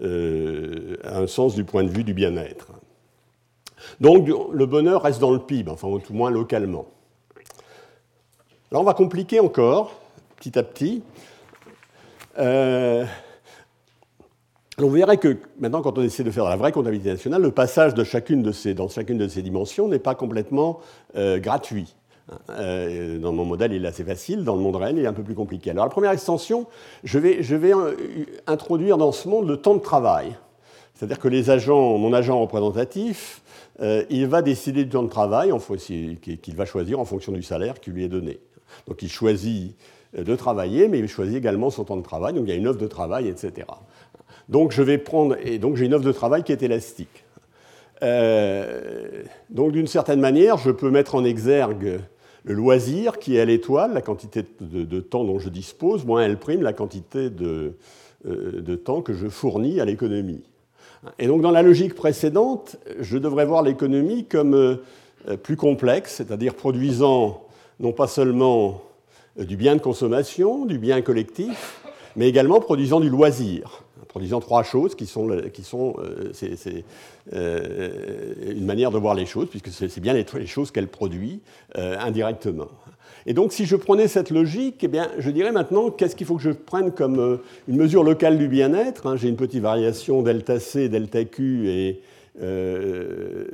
[0.00, 2.72] un sens du point de vue du bien-être.
[4.00, 6.86] Donc le bonheur reste dans le PIB, enfin au tout moins localement.
[8.70, 9.98] Alors on va compliquer encore,
[10.36, 11.02] petit à petit.
[14.82, 17.92] On verrait que maintenant, quand on essaie de faire la vraie comptabilité nationale, le passage
[17.94, 20.80] dans chacune de ces dimensions n'est pas complètement
[21.16, 21.94] euh, gratuit.
[22.50, 24.44] Euh, dans mon modèle, il est assez facile.
[24.44, 25.70] Dans le monde réel, il est un peu plus compliqué.
[25.70, 26.66] Alors, la première extension,
[27.04, 27.94] je vais, je vais euh,
[28.46, 30.36] introduire dans ce monde le temps de travail.
[30.94, 33.42] C'est-à-dire que les agents, mon agent représentatif,
[34.10, 37.90] il va décider du temps de travail qu'il va choisir en fonction du salaire qui
[37.90, 38.38] lui est donné.
[38.86, 39.74] Donc, il choisit
[40.12, 42.68] de travailler, mais il choisit également son temps de travail, donc il y a une
[42.68, 43.66] offre de travail, etc.
[44.50, 47.24] Donc je vais prendre, et donc j'ai une offre de travail qui est élastique.
[49.50, 52.00] donc d'une certaine manière, je peux mettre en exergue
[52.44, 56.38] le loisir qui est à l'étoile, la quantité de, temps dont je dispose, moins L',
[56.60, 57.74] la quantité de,
[58.24, 60.42] de temps que je fournis à l'économie.
[61.18, 64.54] Et donc dans la logique précédente, je devrais voir l'économie comme
[65.28, 67.44] euh, plus complexe, c'est-à-dire produisant
[67.78, 68.82] non pas seulement
[69.38, 71.82] euh, du bien de consommation, du bien collectif,
[72.16, 75.96] mais également produisant du loisir, produisant trois choses qui sont, qui sont
[77.32, 81.40] euh, une manière de voir les choses, puisque c'est bien les, choses qu'elle produit
[81.74, 82.68] indirectement.
[83.26, 86.36] Et donc, si je prenais cette logique, eh bien, je dirais maintenant, qu'est-ce qu'il faut
[86.36, 87.36] que je prenne comme euh,
[87.68, 89.16] une mesure locale du bien-être hein?
[89.16, 92.00] J'ai une petite variation delta C, delta Q et
[92.42, 93.44] euh,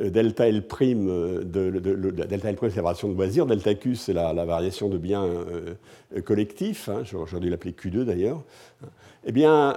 [0.00, 1.70] euh, delta L', de,
[2.26, 5.24] delta L', c'est la variation de loisir, delta Q, c'est la, variation de bien
[6.24, 8.42] collectif, hein, j'aurais dû l'appeler Q2 d'ailleurs.
[9.28, 9.76] Eh bien,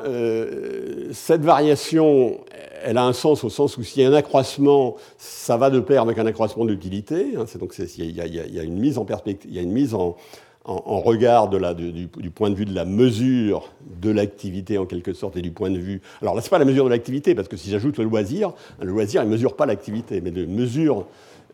[1.12, 2.40] cette variation,
[2.86, 5.82] elle a un sens au sens où s'il y a un accroissement, ça va de
[5.82, 7.34] pair avec un accroissement d'utilité.
[7.38, 10.16] Hein, donc il y, a une mise en perspective, il y a une mise en,
[10.64, 15.52] regard du, point de vue de la mesure de l'activité en quelque sorte et du
[15.52, 16.02] point de vue.
[16.22, 18.88] Alors là, c'est pas la mesure de l'activité parce que si j'ajoute le loisir, le
[18.88, 21.08] loisir, il mesure pas l'activité, mais de mesure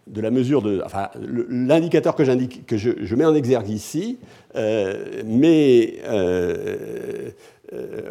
[0.07, 0.81] de la mesure de.
[0.85, 1.09] Enfin,
[1.49, 4.19] l'indicateur que, je, mets en exergue ici,
[4.55, 5.95] euh, mais.
[6.05, 7.29] Euh, euh,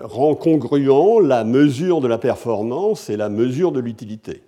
[0.02, 4.42] rend congruent la mesure de la performance et la mesure de l'utilité.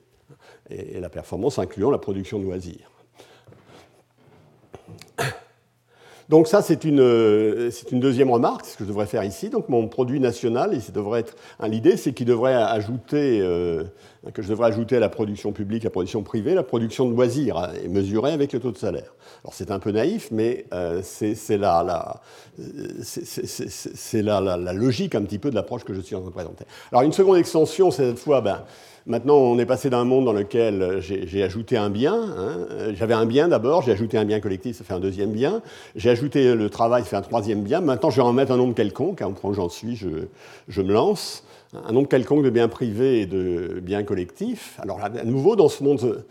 [0.70, 2.90] Et, la performance incluant la production de loisirs.
[6.28, 9.48] Donc ça, c'est une, euh, une, deuxième remarque, ce que je devrais faire ici.
[9.48, 11.36] Donc mon produit national, et devrait être,
[11.66, 13.84] l'idée, c'est qu'il devrait ajouter, euh,
[14.34, 17.56] que je devrais ajouter à la production publique, la production privée, la production de loisirs,
[17.56, 19.14] hein, et mesurer avec le taux de salaire.
[19.42, 22.20] Alors c'est un peu naïf, mais euh, c'est la, la,
[24.12, 26.64] la, la, logique un petit peu de l'approche que je suis en train de présenter.
[26.92, 28.64] Alors une seconde extension, cette fois, ben,
[29.08, 32.14] Maintenant, on est passé d'un monde dans lequel j'ai ajouté un bien.
[32.14, 32.92] Hein.
[32.92, 35.62] J'avais un bien d'abord, j'ai ajouté un bien collectif, ça fait un deuxième bien.
[35.96, 37.80] J'ai ajouté le travail, ça fait un troisième bien.
[37.80, 39.22] Maintenant, je vais en mettre un nombre quelconque.
[39.22, 40.08] Hein, au point où j'en suis, je,
[40.68, 41.42] je, me lance.
[41.86, 44.78] Un nombre quelconque de biens privés et de biens collectifs.
[44.82, 46.22] Alors, à nouveau, dans ce monde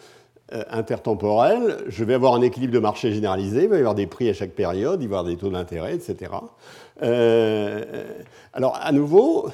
[0.54, 4.06] euh, intertemporel, je vais avoir un équilibre de marché généralisé, il va y avoir des
[4.08, 6.32] prix à chaque période, il va y avoir des taux d'intérêt, etc.
[7.02, 8.06] Euh,
[8.54, 9.50] alors, à nouveau,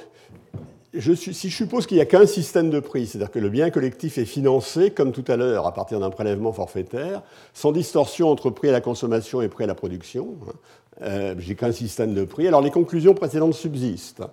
[0.99, 4.17] si je suppose qu'il n'y a qu'un système de prix, c'est-à-dire que le bien collectif
[4.17, 8.69] est financé, comme tout à l'heure, à partir d'un prélèvement forfaitaire, sans distorsion entre prix
[8.69, 10.53] à la consommation et prix à la production, hein,
[11.01, 12.47] euh, j'ai qu'un système de prix.
[12.47, 14.23] Alors les conclusions précédentes subsistent.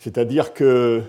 [0.00, 1.02] C'est-à-dire que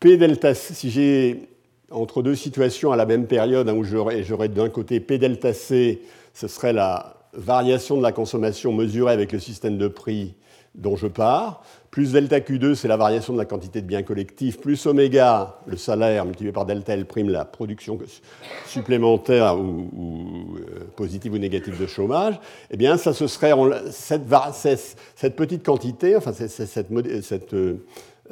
[0.00, 1.48] P delta, si j'ai
[1.90, 6.00] entre deux situations à la même période, hein, où j'aurais d'un côté P delta C,
[6.32, 10.34] ce serait la variation de la consommation mesurée avec le système de prix
[10.74, 14.58] dont je pars, plus delta Q2, c'est la variation de la quantité de biens collectifs,
[14.58, 17.98] plus oméga, le salaire, multiplié par delta L', la production
[18.66, 23.52] supplémentaire ou, euh, positive ou négative de chômage, eh bien, ça ce serait
[23.90, 24.22] cette,
[25.14, 27.74] cette petite quantité, enfin, euh,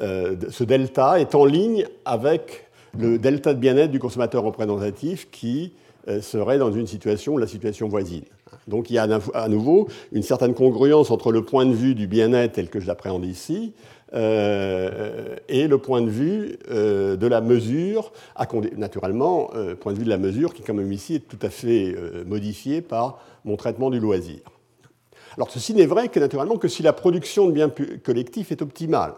[0.01, 2.65] euh, ce delta est en ligne avec
[2.97, 5.73] le delta de bien-être du consommateur représentatif qui
[6.21, 8.23] serait dans une situation, la situation voisine.
[8.67, 12.07] Donc il y a à nouveau une certaine congruence entre le point de vue du
[12.07, 13.73] bien-être tel que je l'appréhende ici
[14.13, 18.11] euh, et le point de vue euh, de la mesure,
[18.75, 21.95] naturellement, euh, point de vue de la mesure qui, comme ici, est tout à fait
[22.25, 24.39] modifié par mon traitement du loisir.
[25.37, 27.71] Alors ceci n'est vrai que naturellement que si la production de biens
[28.03, 29.13] collectifs est optimale.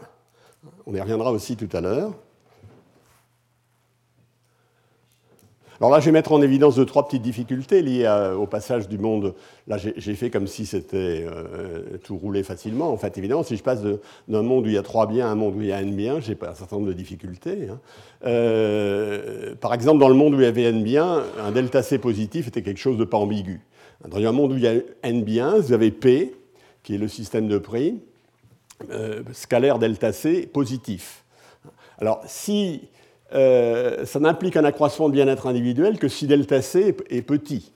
[0.86, 2.14] On y reviendra aussi tout à l'heure.
[5.84, 8.08] Alors là, je vais mettre en évidence deux, trois petites difficultés liées
[8.40, 9.36] au passage du monde.
[9.68, 12.90] Là, j'ai fait comme si c'était euh, tout roulé facilement.
[12.90, 15.32] En fait, évidemment, si je passe d'un monde où il y a trois biens à
[15.32, 17.68] un monde où il y a n biens, j'ai un certain nombre de difficultés.
[17.70, 17.80] Hein.
[18.26, 21.98] Euh, par exemple, dans le monde où il y avait n biens, un delta C
[21.98, 23.60] positif était quelque chose de pas ambigu.
[24.08, 26.34] Dans un monde où il y a n biens, vous avez P,
[26.84, 28.00] qui est le système de prix,
[28.90, 31.26] euh, scalaire delta C positif.
[32.00, 32.88] Alors, si
[33.34, 37.72] euh, ça n'implique un accroissement de bien-être individuel que si delta C est, petit.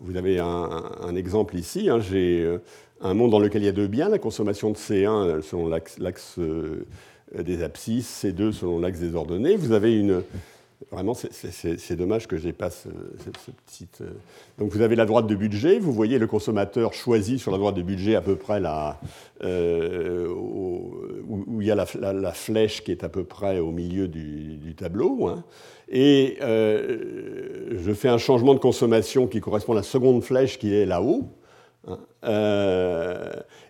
[0.00, 1.88] Vous avez un, exemple ici.
[1.88, 2.58] Hein, J'ai euh,
[3.00, 6.38] un monde dans lequel il y a deux biens, la consommation de C1 selon l'axe
[6.38, 6.84] euh,
[7.38, 9.56] des abscisses, C2 selon l'axe des ordonnées.
[9.56, 10.22] Vous avez une,
[10.92, 12.88] Vraiment, c'est dommage que je pas ce,
[13.66, 14.00] petite.
[14.00, 14.10] Euh,
[14.58, 15.80] donc, vous avez la droite de budget.
[15.80, 19.00] Vous voyez le consommateur choisi sur la droite de budget à peu près là,
[19.42, 24.74] euh, où, il y a la, flèche qui est à peu près au milieu du,
[24.76, 25.26] tableau.
[25.26, 25.42] Hein.
[25.88, 30.72] Et euh, je fais un changement de consommation qui correspond à la seconde flèche qui
[30.72, 31.24] est là-haut.
[31.86, 31.98] Hein.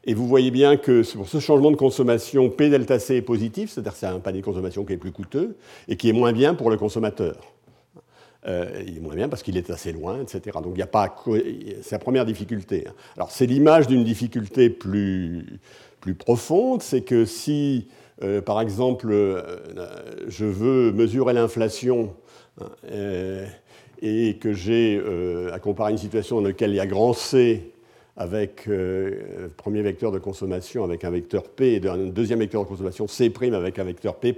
[0.05, 3.71] et vous voyez bien que pour ce changement de consommation, P delta C est positif,
[3.71, 5.57] c'est-à-dire que c'est un panier de consommation qui est plus coûteux
[5.88, 7.37] et qui est moins bien pour le consommateur.
[8.47, 10.40] Euh, il est moins bien parce qu'il est assez loin, etc.
[10.62, 11.14] Donc il n'y a pas.
[11.83, 12.85] C'est la première difficulté.
[12.88, 12.92] Hein.
[13.16, 15.61] Alors c'est l'image d'une difficulté plus,
[16.01, 17.88] plus profonde, c'est que si,
[18.23, 19.42] euh, par exemple, euh,
[20.29, 22.14] je veux mesurer l'inflation
[22.61, 22.71] hein,
[24.01, 25.03] et que j'ai
[25.53, 27.73] à comparer une situation dans laquelle il y a grand C
[28.18, 32.68] avec euh, premier vecteur de consommation avec un vecteur P et un deuxième vecteur de
[32.68, 34.35] consommation C' avec un vecteur P',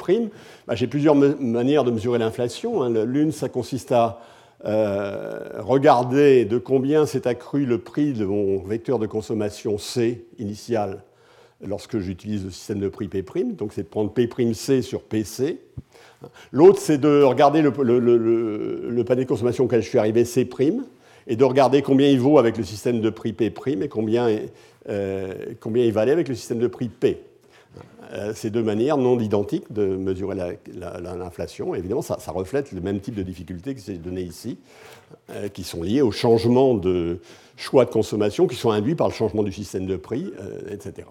[0.67, 2.83] bah, j'ai plusieurs manières de mesurer l'inflation.
[2.83, 3.05] Hein.
[3.07, 4.21] L'une, ça consiste à
[4.67, 11.03] euh, regarder de combien s'est accru le prix de mon vecteur de consommation C initial
[11.67, 13.25] lorsque j'utilise le système de prix P',
[13.57, 15.59] donc c'est de prendre P'C sur PC.
[16.53, 20.47] L'autre, c'est de regarder le, le, panier de consommation auquel je suis arrivé C',
[21.27, 24.39] et de regarder combien il vaut avec le système de prix P' et combien,
[24.89, 27.23] euh, combien il valait avec le système de prix P.
[28.13, 30.37] Euh, ces deux manières non identiques de mesurer
[30.75, 31.75] l'inflation.
[31.77, 34.59] Évidemment, ça, reflète le même type de difficultés que j'ai donné ici,
[35.31, 37.21] euh, qui sont liées au changement de
[37.57, 40.33] choix de consommation qui sont induits par le changement du système de prix,
[40.71, 41.07] etc.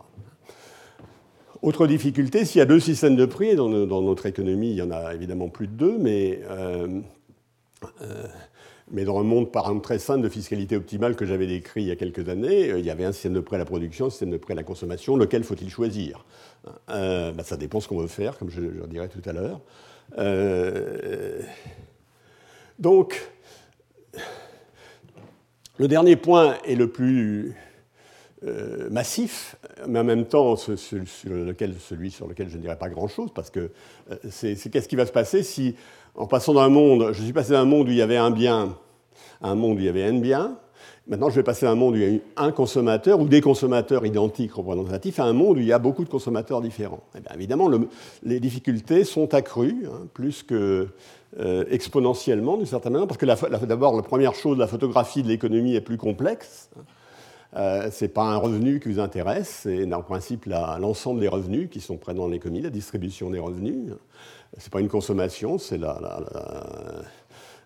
[1.61, 4.75] Autre difficulté, s'il y a deux systèmes de prix, et dans, dans, notre économie, il
[4.75, 6.41] y en a évidemment plus de deux, mais
[8.91, 11.87] mais dans un monde par exemple très simple de fiscalité optimale que j'avais décrit il
[11.87, 14.07] y a quelques années, euh, il y avait un système de prêt à la production,
[14.07, 15.15] un système de prêt à la consommation.
[15.15, 16.25] Lequel faut-il choisir?
[16.87, 19.61] Bah, Ça dépend ce qu'on veut faire, comme je, le dirai tout à l'heure.
[20.17, 21.41] Euh,
[22.79, 23.29] donc,
[25.77, 27.55] le dernier point est le plus
[28.89, 31.35] massif, mais en même temps celui sur
[32.25, 33.71] lequel je ne dirai pas grand-chose, parce que
[34.29, 35.75] c'est qu'est-ce qui va se passer si
[36.15, 38.75] en passant d'un monde, je suis passé d'un monde où il y avait un bien
[39.41, 40.57] à un monde où il y avait n biens.
[41.07, 44.05] Maintenant, je vais passer d'un monde où il y a un consommateur ou des consommateurs
[44.05, 47.03] identiques représentatifs à un monde où il y a beaucoup de consommateurs différents.
[47.17, 47.69] Eh bien, évidemment,
[48.21, 50.87] les difficultés sont accrues, hein, plus que
[51.39, 55.75] euh, exponentiellement d'une certaine manière, parce que d'abord, la première chose, la photographie de l'économie
[55.75, 56.69] est plus complexe.
[57.55, 61.69] Euh, ce n'est pas un revenu qui vous intéresse, c'est en principe l'ensemble des revenus
[61.71, 63.93] qui sont présents dans l'économie, la distribution des revenus.
[64.57, 66.21] Ce n'est pas une consommation, c'est la,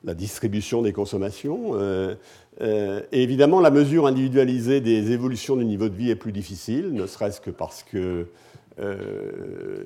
[0.04, 1.72] la, distribution des consommations.
[1.74, 2.16] Euh,
[2.62, 6.94] euh, et évidemment, la mesure individualisée des évolutions du niveau de vie est plus difficile,
[6.94, 8.28] ne serait-ce que parce que
[8.80, 9.84] euh,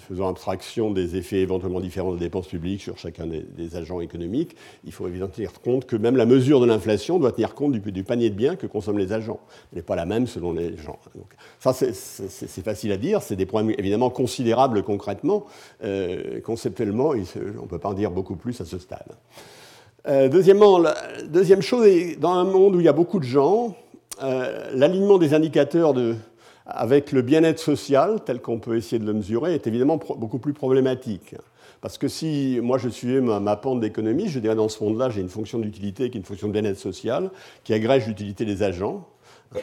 [0.00, 4.92] faisant abstraction des effets éventuellement différents de dépenses publiques sur chacun des, agents économiques, il
[4.92, 8.30] faut évidemment tenir compte que même la mesure de l'inflation doit tenir compte du, panier
[8.30, 9.38] de biens que consomment les agents.
[9.72, 10.98] Elle n'est pas la même selon les gens.
[11.14, 13.22] Donc, ça, c'est facile à dire.
[13.22, 15.46] C'est des problèmes évidemment considérables concrètement.
[15.84, 19.12] Euh, conceptuellement, on ne peut pas en dire beaucoup plus à ce stade.
[20.08, 20.96] Euh, deuxièmement, la
[21.28, 21.86] deuxième chose,
[22.18, 23.76] dans un monde où il y a beaucoup de gens,
[24.20, 26.14] l'alignement des indicateurs de,
[26.66, 30.52] avec le bien-être social, tel qu'on peut essayer de le mesurer, est évidemment beaucoup plus
[30.52, 31.34] problématique.
[31.80, 35.20] Parce que si moi je suivais ma, pente d'économie, je dirais dans ce monde-là, j'ai
[35.20, 37.30] une fonction d'utilité qui est une fonction de bien-être social,
[37.62, 39.06] qui agrège l'utilité des agents,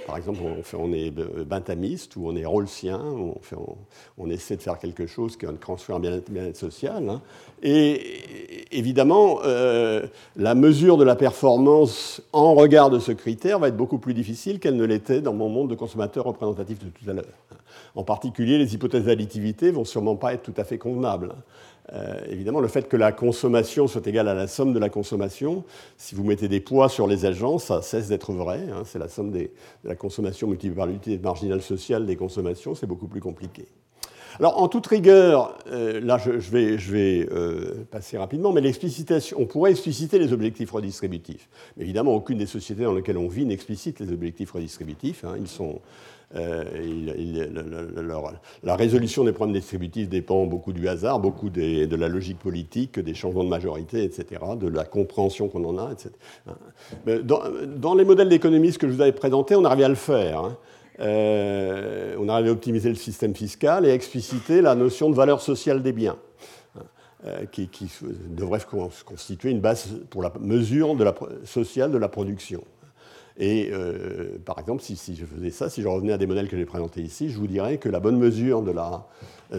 [0.08, 0.40] par exemple,
[0.78, 3.02] on, est bentamiste ou on est rawlsien,
[4.18, 7.10] on, essaie de faire quelque chose qui construit un bien-être social.
[7.10, 7.22] Hein.
[7.62, 13.78] Et évidemment, euh, la mesure de la performance en regard de ce critère va être
[13.78, 17.14] beaucoup plus difficile qu'elle ne l'était dans mon monde de consommateur représentatif de tout à
[17.14, 17.26] l'heure.
[17.96, 21.34] En particulier, les hypothèses d'additivité vont sûrement pas être tout à fait convenables.
[21.94, 25.64] Euh, évidemment, le fait que la consommation soit égale à la somme de la consommation,
[25.98, 28.62] si vous mettez des poids sur les agents, ça cesse d'être vrai.
[28.72, 28.84] Hein.
[28.86, 29.50] c'est la somme de
[29.84, 33.66] la consommation multipliée par l'unité marginale sociale des consommations, c'est beaucoup plus compliqué.
[34.40, 38.62] Alors, en toute rigueur, euh, là je, vais, euh, passer rapidement, mais
[39.38, 41.50] on pourrait expliciter les objectifs redistributifs.
[41.78, 45.26] Évidemment, aucune des sociétés dans lesquelles on vit n'explicite les objectifs redistributifs.
[45.26, 45.36] Hein.
[45.38, 45.82] ils sont
[46.36, 46.64] euh,
[48.64, 53.14] la résolution des problèmes distributifs dépend beaucoup du hasard, beaucoup de la logique politique, des
[53.14, 56.12] changements de majorité, etc., de la compréhension qu'on en a, etc.
[57.24, 60.40] Dans, les modèles d'économie que je vous avais présentés, on arrivait à le faire.
[60.40, 60.58] Hein.
[61.00, 65.42] Euh, on arrivait à optimiser le système fiscal et à expliciter la notion de valeur
[65.42, 66.18] sociale des biens.
[67.28, 67.70] Euh, qui,
[68.30, 68.62] devrait
[69.06, 70.96] constituer une base pour la mesure
[71.46, 72.64] sociale de la production.
[73.42, 76.56] Et euh, par exemple, si, je faisais ça, si je revenais à des modèles que
[76.56, 79.08] j'ai présentés ici, je vous dirais que la bonne mesure de la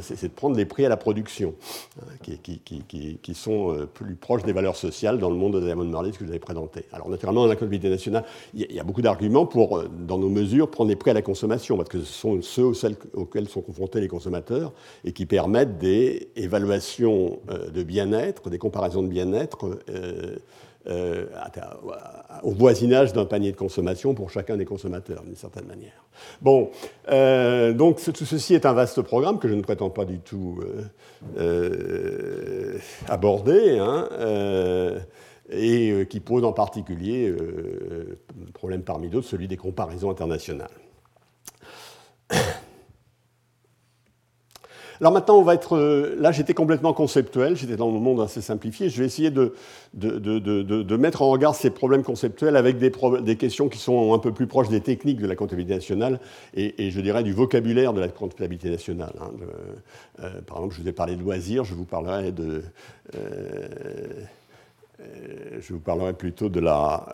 [0.01, 1.53] c'est de prendre les prix à la production,
[2.01, 6.19] hein, qui, sont plus proches des valeurs sociales dans le monde de Diamond Marley, ce
[6.19, 6.87] que vous avez présenté.
[6.95, 10.71] Alors naturellement, dans la comptabilité nationale, il y, a beaucoup d'arguments pour, dans nos mesures,
[10.71, 12.73] prendre les prix à la consommation, parce que ce sont ceux
[13.13, 14.73] auxquels sont confrontés les consommateurs
[15.05, 20.37] et qui permettent des évaluations de bien-être, des comparaisons de bien-être euh,
[20.87, 26.07] au voisinage d'un panier de consommation pour chacun des consommateurs, d'une certaine manière.
[26.41, 26.71] Bon,
[27.11, 30.61] euh, donc tout ceci est un vaste programme que je ne prétends pas du tout
[31.39, 34.09] euh, aborder, hein,
[35.51, 37.33] et qui pose en particulier,
[38.55, 40.71] problème parmi d'autres, celui des comparaisons internationales.
[45.03, 45.77] Alors maintenant, on va être.
[45.77, 48.89] Euh, là, j'étais complètement conceptuel, j'étais dans mon monde assez simplifié.
[48.89, 49.53] Je vais essayer de,
[50.97, 54.47] mettre en regard ces problèmes conceptuels avec des, des, questions qui sont un peu plus
[54.47, 56.21] proches des techniques de la comptabilité nationale
[56.55, 59.13] et, je dirais du vocabulaire de la comptabilité nationale.
[59.21, 59.33] Hein.
[60.21, 62.63] Euh, par exemple, je vous ai parlé de loisirs, je vous parlerai de.
[63.17, 64.07] Euh,
[65.59, 67.09] je vous parlerai plutôt de la.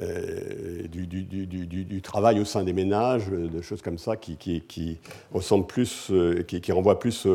[0.00, 4.98] Euh, du, travail au sein des ménages, euh, de choses comme ça qui, qui,
[5.32, 7.26] ressemblent plus, euh, qui, renvoient plus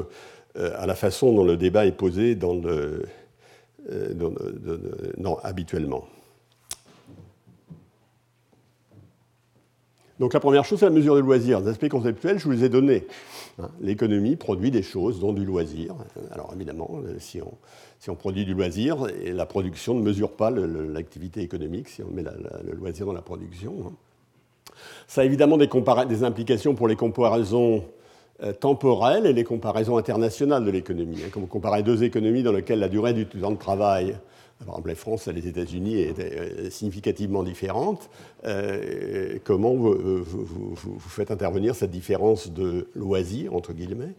[0.55, 2.37] à la façon dont le débat est posé
[5.43, 6.05] habituellement.
[10.19, 11.59] Donc la première chose, c'est la mesure de loisir.
[11.59, 13.07] Les aspects conceptuels, je vous les ai donnés.
[13.59, 15.95] Hein, l'économie produit des choses, dont du loisir.
[16.31, 17.53] Alors évidemment, si on,
[17.99, 22.23] si on produit du loisir, la production ne mesure pas l'activité économique, si on met
[22.23, 23.73] le loisir dans la production.
[23.87, 23.91] Hein.
[25.07, 25.69] Ça a évidemment des,
[26.07, 27.83] des implications pour les comparaisons
[28.41, 31.19] euh, temporelles et les comparaisons internationales de l'économie.
[31.31, 34.17] Quand vous comparez deux économies dans lesquelles la durée du temps de travail,
[34.63, 38.09] par exemple la France et les États-Unis, est euh, significativement différente,
[38.45, 40.23] euh, comment vous,
[40.99, 44.13] faites intervenir cette différence de loisir, entre guillemets,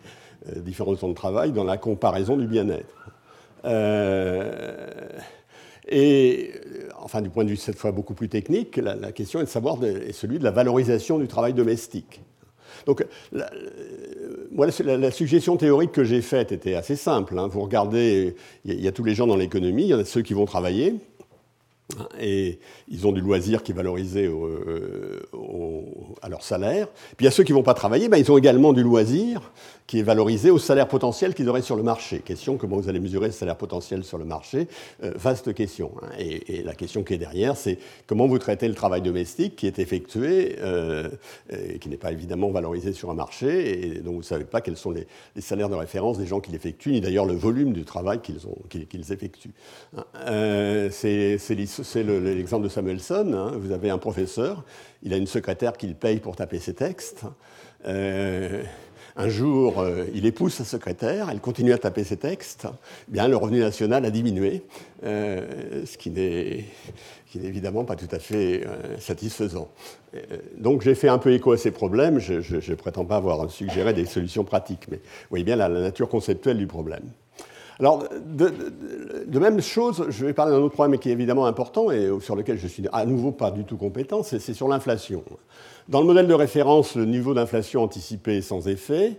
[0.56, 3.10] différence de temps de travail, dans la comparaison du bien-être?
[3.64, 5.08] Euh,
[5.88, 6.52] et
[6.98, 9.82] enfin, du point de vue cette fois beaucoup plus technique, la, question est de savoir
[9.84, 12.22] est celui de la valorisation du travail domestique.
[12.86, 17.38] Donc, la, suggestion théorique que j'ai faite était assez simple.
[17.38, 17.48] Hein.
[17.48, 20.22] Vous regardez, il y, a tous les gens dans l'économie, il y en a ceux
[20.22, 20.94] qui vont travailler,
[22.20, 22.58] et
[22.88, 25.20] ils ont du loisir qui est valorisé euh,
[26.22, 26.88] à leur salaire.
[27.16, 28.82] Puis il y a ceux qui ne vont pas travailler, ben, ils ont également du
[28.82, 29.52] loisir
[29.86, 32.20] qui est valorisé au salaire potentiel qu'ils auraient sur le marché.
[32.20, 34.66] Question, comment vous allez mesurer le salaire potentiel sur le marché?
[35.02, 35.92] Euh, Vaste question.
[36.02, 36.08] Hein.
[36.18, 39.78] Et, la question qui est derrière, c'est comment vous traitez le travail domestique qui est
[39.78, 41.10] effectué, euh,
[41.50, 44.60] et qui n'est pas évidemment valorisé sur un marché, et dont vous ne savez pas
[44.62, 45.06] quels sont les,
[45.40, 49.52] salaires de référence des gens qui l'effectuent, ni d'ailleurs le volume du travail qu'ils effectuent.
[49.96, 50.04] Hein.
[50.90, 53.32] c'est c'est l'exemple de Samuelson.
[53.34, 53.52] Hein.
[53.58, 54.64] Vous avez un professeur,
[55.02, 57.24] il a une secrétaire qui le paye pour taper ses textes.
[57.86, 58.62] Euh,
[59.16, 62.66] un jour, euh, il épouse sa secrétaire, elle continue à taper ses textes.
[63.08, 64.62] Eh bien, le revenu national a diminué,
[65.04, 66.64] euh, ce qui n'est
[67.34, 68.64] évidemment pas tout à fait
[68.98, 69.68] satisfaisant.
[70.56, 72.18] donc, j'ai fait un peu écho à ces problèmes.
[72.18, 72.34] Je
[72.70, 76.58] ne prétends pas avoir suggéré des solutions pratiques, mais vous voyez bien la nature conceptuelle
[76.58, 77.04] du problème.
[77.80, 82.08] Alors, de, même chose, je vais parler d'un autre problème qui est évidemment important et
[82.20, 85.24] sur lequel je suis à nouveau pas du tout compétent, c'est sur l'inflation.
[85.88, 89.18] Dans le modèle de référence, le niveau d'inflation anticipé est sans effet.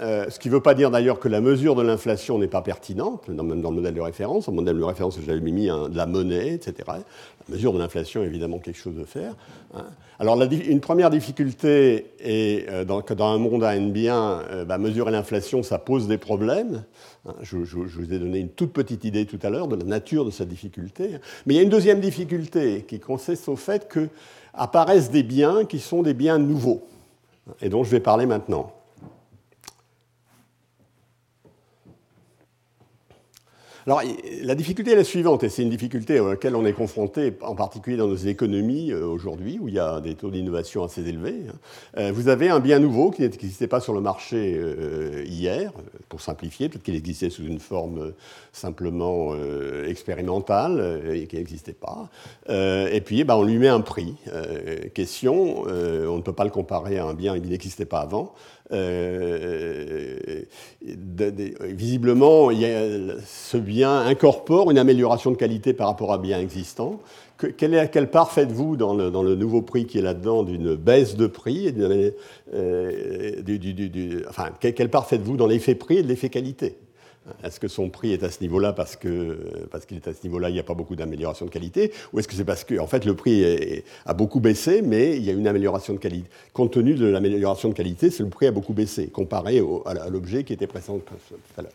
[0.00, 2.62] Euh, ce qui ne veut pas dire d'ailleurs que la mesure de l'inflation n'est pas
[2.62, 4.48] pertinente, même dans le modèle de référence.
[4.48, 6.74] Le modèle de référence, j'avais mis de la monnaie, etc.
[6.88, 9.34] La mesure de l'inflation est évidemment quelque chose de faire.
[9.74, 9.84] Hein.
[10.18, 14.78] Alors, une première difficulté est euh, que dans un monde à n bien, euh, bah,
[14.78, 16.84] mesurer l'inflation, ça pose des problèmes.
[17.26, 17.34] Hein.
[17.42, 20.30] Je, vous ai donné une toute petite idée tout à l'heure de la nature de
[20.30, 21.18] cette difficulté.
[21.46, 24.08] Mais il y a une deuxième difficulté qui consiste au fait que
[24.54, 26.82] apparaissent des biens qui sont des biens nouveaux,
[27.60, 28.72] et dont je vais parler maintenant.
[33.84, 34.00] Alors,
[34.42, 37.56] la difficulté est la suivante, et c'est une difficulté à laquelle on est confronté, en
[37.56, 41.42] particulier dans nos économies euh, aujourd'hui, où il y a des taux d'innovation assez élevés.
[41.48, 41.54] Hein.
[41.98, 45.72] Euh, vous avez un bien nouveau qui n'existait pas sur le marché euh, hier,
[46.08, 48.12] pour simplifier, peut-être qu'il existait sous une forme
[48.52, 49.34] simplement
[49.86, 52.08] expérimentale et qui n'existait pas.
[52.48, 54.14] et puis, eh ben, on lui met un prix.
[54.94, 58.34] question, on ne peut pas le comparer à un bien qui n'existait pas avant.
[58.72, 60.42] Euh,
[61.60, 67.00] visiblement, ce bien incorpore une amélioration de qualité par rapport à bien existant.
[67.56, 71.72] quelle, part faites-vous dans le, nouveau prix qui est là-dedans d'une baisse de prix
[72.54, 76.76] euh, enfin, quelle, part faites-vous dans l'effet prix et de l'effet qualité?
[77.44, 79.36] Est-ce que son prix est à ce niveau-là parce qu'il
[79.70, 82.18] parce qu'il est à ce niveau-là, il n'y a pas beaucoup d'amélioration de qualité Ou
[82.18, 85.30] est-ce que c'est parce que en fait, le prix a beaucoup baissé, mais il y
[85.30, 86.28] a une amélioration de qualité?
[86.52, 90.52] Compte tenu de l'amélioration de qualité, le prix a beaucoup baissé comparé à l'objet qui
[90.52, 91.14] était présent tout
[91.56, 91.72] à l'heure.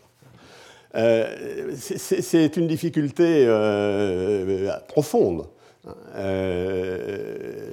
[0.94, 5.44] Euh, c'est une difficulté euh, profonde.
[5.86, 7.70] Euh, euh,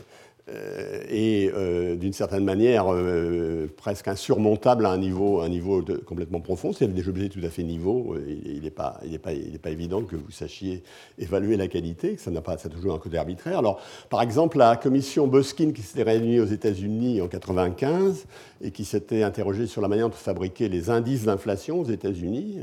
[0.48, 6.72] et euh, d'une certaine manière euh, presque insurmontable à un niveau, un niveau complètement profond.
[6.72, 8.16] C'est des objets tout à fait niveaux.
[8.46, 9.32] Il n'est pas, il pas,
[9.62, 10.84] pas, évident que vous sachiez
[11.18, 13.58] évaluer la qualité, que ça n'a pas ça a toujours un côté arbitraire.
[13.58, 18.26] Alors, par exemple, la commission Boskin qui s'était réunie aux États-Unis en 1995
[18.62, 22.60] et qui s'était interrogée sur la manière de fabriquer les indices d'inflation aux États-Unis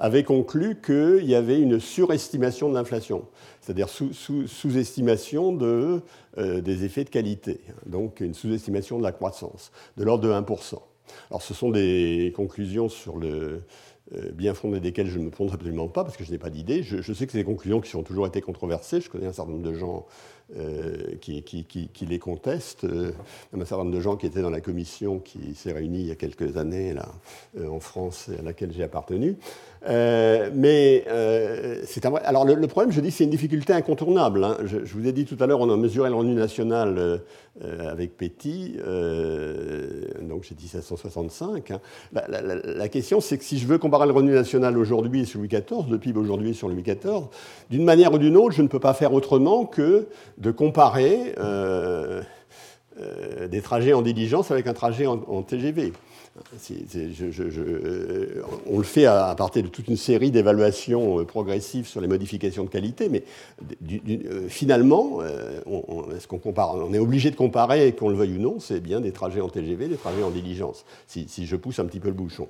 [0.00, 3.24] avait conclu qu'il y avait une surestimation de l'inflation
[3.70, 6.00] c'est-à-dire sous-estimation euh,
[6.60, 10.80] des effets de qualité, donc une sous-estimation de la croissance, de l'ordre de 1%.
[11.30, 13.62] Alors ce sont des conclusions sur le
[14.16, 16.50] euh, bien fondées desquelles je ne me prononce absolument pas parce que je n'ai pas
[16.50, 16.82] d'idée.
[16.82, 19.00] Je, sais que c'est des conclusions qui ont toujours été controversées.
[19.00, 20.04] Je connais un certain nombre de gens
[20.56, 21.44] euh, qui,
[22.08, 22.84] les contestent.
[22.84, 26.10] Un certain nombre de gens qui étaient dans la commission qui s'est réunie il y
[26.10, 27.08] a quelques années là,
[27.64, 29.36] en France et à laquelle j'ai appartenu.
[29.86, 31.04] Mais
[31.86, 32.14] c'est un...
[32.24, 34.44] Alors le, problème, je dis, c'est une difficulté incontournable.
[34.44, 34.56] Hein.
[34.64, 37.20] Je, vous ai dit tout à l'heure, on a mesuré le revenu national
[37.60, 38.76] avec Petit,
[40.22, 41.70] donc j'ai dit 1765.
[41.70, 41.80] Hein.
[42.12, 45.90] La, question, c'est que si je veux comparer le revenu national aujourd'hui sur Louis XIV,
[45.90, 47.28] le PIB aujourd'hui sur Louis XIV,
[47.70, 50.08] d'une manière ou d'une autre, je ne peux pas faire autrement que
[50.38, 52.22] de comparer euh,
[53.00, 55.92] euh, des trajets en diligence avec un trajet en, TGV.
[56.70, 62.64] Euh, on le fait à, partir de toute une série d'évaluations progressives sur les modifications
[62.64, 63.24] de qualité, mais
[64.48, 65.20] finalement,
[65.66, 69.48] on, est obligé de comparer, qu'on le veuille ou non, c'est bien des trajets en
[69.48, 72.48] TGV, des trajets en diligence, si, je pousse un petit peu le bouchon.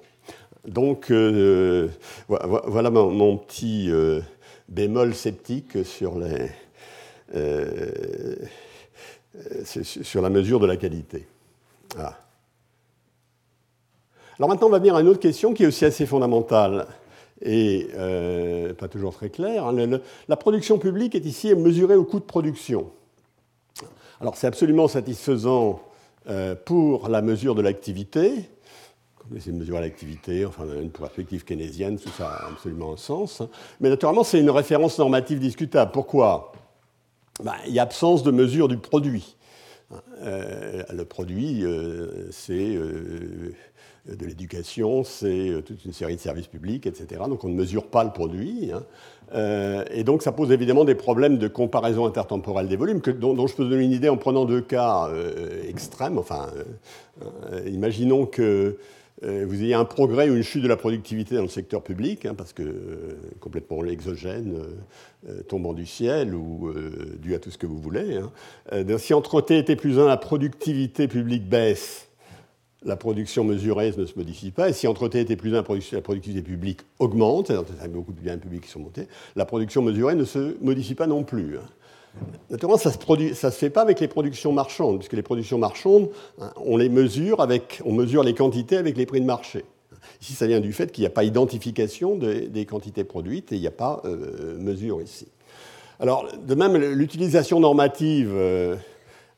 [0.67, 3.91] Donc, voilà mon, petit
[4.69, 6.17] bémol sceptique sur
[7.35, 8.35] euh,
[10.15, 11.27] la mesure de la qualité.
[14.41, 16.87] Alors maintenant, on va venir à une autre question qui est aussi assez fondamentale
[17.43, 19.67] et euh, pas toujours très claire.
[19.67, 20.01] Hein.
[20.29, 22.91] la production publique est ici mesurée au coût de production.
[24.19, 25.83] Alors c'est absolument satisfaisant
[26.31, 28.33] euh, pour la mesure de l'activité.
[29.19, 33.43] Comme essayer de mesurer l'activité, enfin une perspective keynésienne, tout ça a absolument un sens.
[33.43, 33.51] Hein.
[33.81, 35.91] Mais naturellement, c'est une référence normative discutable.
[35.93, 36.53] Pourquoi?
[37.45, 39.37] Bah, il y a absence de mesure du produit.
[40.23, 41.63] Euh, le produit,
[42.31, 42.79] c'est
[44.07, 47.23] de l'éducation, c'est toute une série de services publics, etc.
[47.29, 48.71] Donc on ne mesure pas le produit.
[48.73, 49.85] Hein.
[49.93, 53.69] et donc ça pose évidemment des problèmes de comparaison intertemporelle des volumes, dont, je peux
[53.69, 55.11] donner une idée en prenant deux cas
[55.69, 56.19] extrêmes.
[56.19, 56.47] Enfin,
[57.67, 58.79] imaginons que
[59.23, 62.25] euh, vous ayez un progrès ou une chute de la productivité dans le secteur public,
[62.25, 64.63] hein, parce que euh, complètement l'exogène
[65.29, 66.73] euh, tombant du ciel ou
[67.19, 68.17] dû à tout ce que vous voulez.
[68.17, 68.99] Hein.
[68.99, 72.09] si entre T et plus 1, la productivité publique baisse,
[72.83, 74.69] la production mesurée ne se modifie pas.
[74.69, 78.39] Et si entre T et plus 1, la productivité publique augmente, c'est-à-dire beaucoup de biens
[78.39, 79.07] publics qui sont montés,
[79.37, 81.59] la production mesurée ne se modifie pas non plus.
[82.51, 86.09] Naturellement, ça ne se, se fait pas avec les productions marchandes, puisque les productions marchandes,
[86.41, 89.65] hein, on les mesure avec, on mesure les quantités avec les prix de marché.
[90.21, 93.61] Ici, ça vient du fait qu'il n'y a pas identification des quantités produites et il
[93.61, 95.29] n'y a pas euh, mesure ici.
[96.01, 98.75] Alors, de même, l'utilisation normative, euh,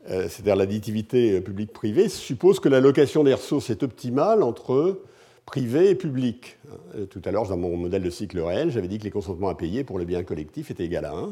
[0.07, 5.01] c'est-à-dire l'additivité publique-privée, suppose que la location des ressources est optimale entre
[5.47, 6.59] privé et public.
[6.97, 9.49] Euh, tout à l'heure, dans mon modèle de cycle réel, j'avais dit que les consentements
[9.49, 11.31] à payer pour le bien collectif étaient égaux à 1.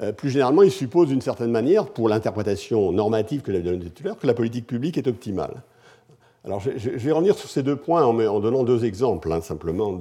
[0.00, 4.02] Euh, plus généralement, il suppose d'une certaine manière, pour l'interprétation normative que j'avais donnée tout
[4.04, 5.62] à l'heure, que la politique publique est optimale.
[6.44, 9.96] Alors, je, vais revenir sur ces deux points en, donnant deux exemples, hein, simplement.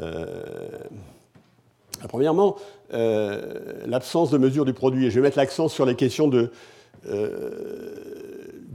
[0.00, 0.68] Euh,
[2.08, 2.56] premièrement,
[2.90, 5.06] l'absence de mesure du produit.
[5.06, 6.50] Et je vais mettre l'accent sur les questions de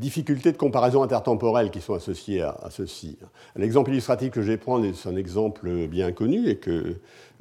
[0.01, 3.17] difficultés de comparaison intertemporelle qui sont associées à, ceci.
[3.55, 6.95] L'exemple illustratif que je vais prendre est un exemple bien connu et que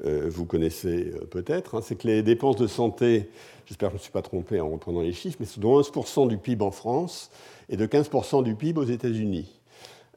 [0.04, 1.76] euh, vous connaissez euh, peut-être.
[1.76, 1.80] Hein.
[1.82, 3.30] c'est que les dépenses de santé,
[3.66, 5.66] j'espère que je ne me suis pas trompé en reprenant les chiffres, mais c'est de
[5.66, 7.30] 11% du PIB en France
[7.68, 9.58] et de 15% du PIB aux États-Unis.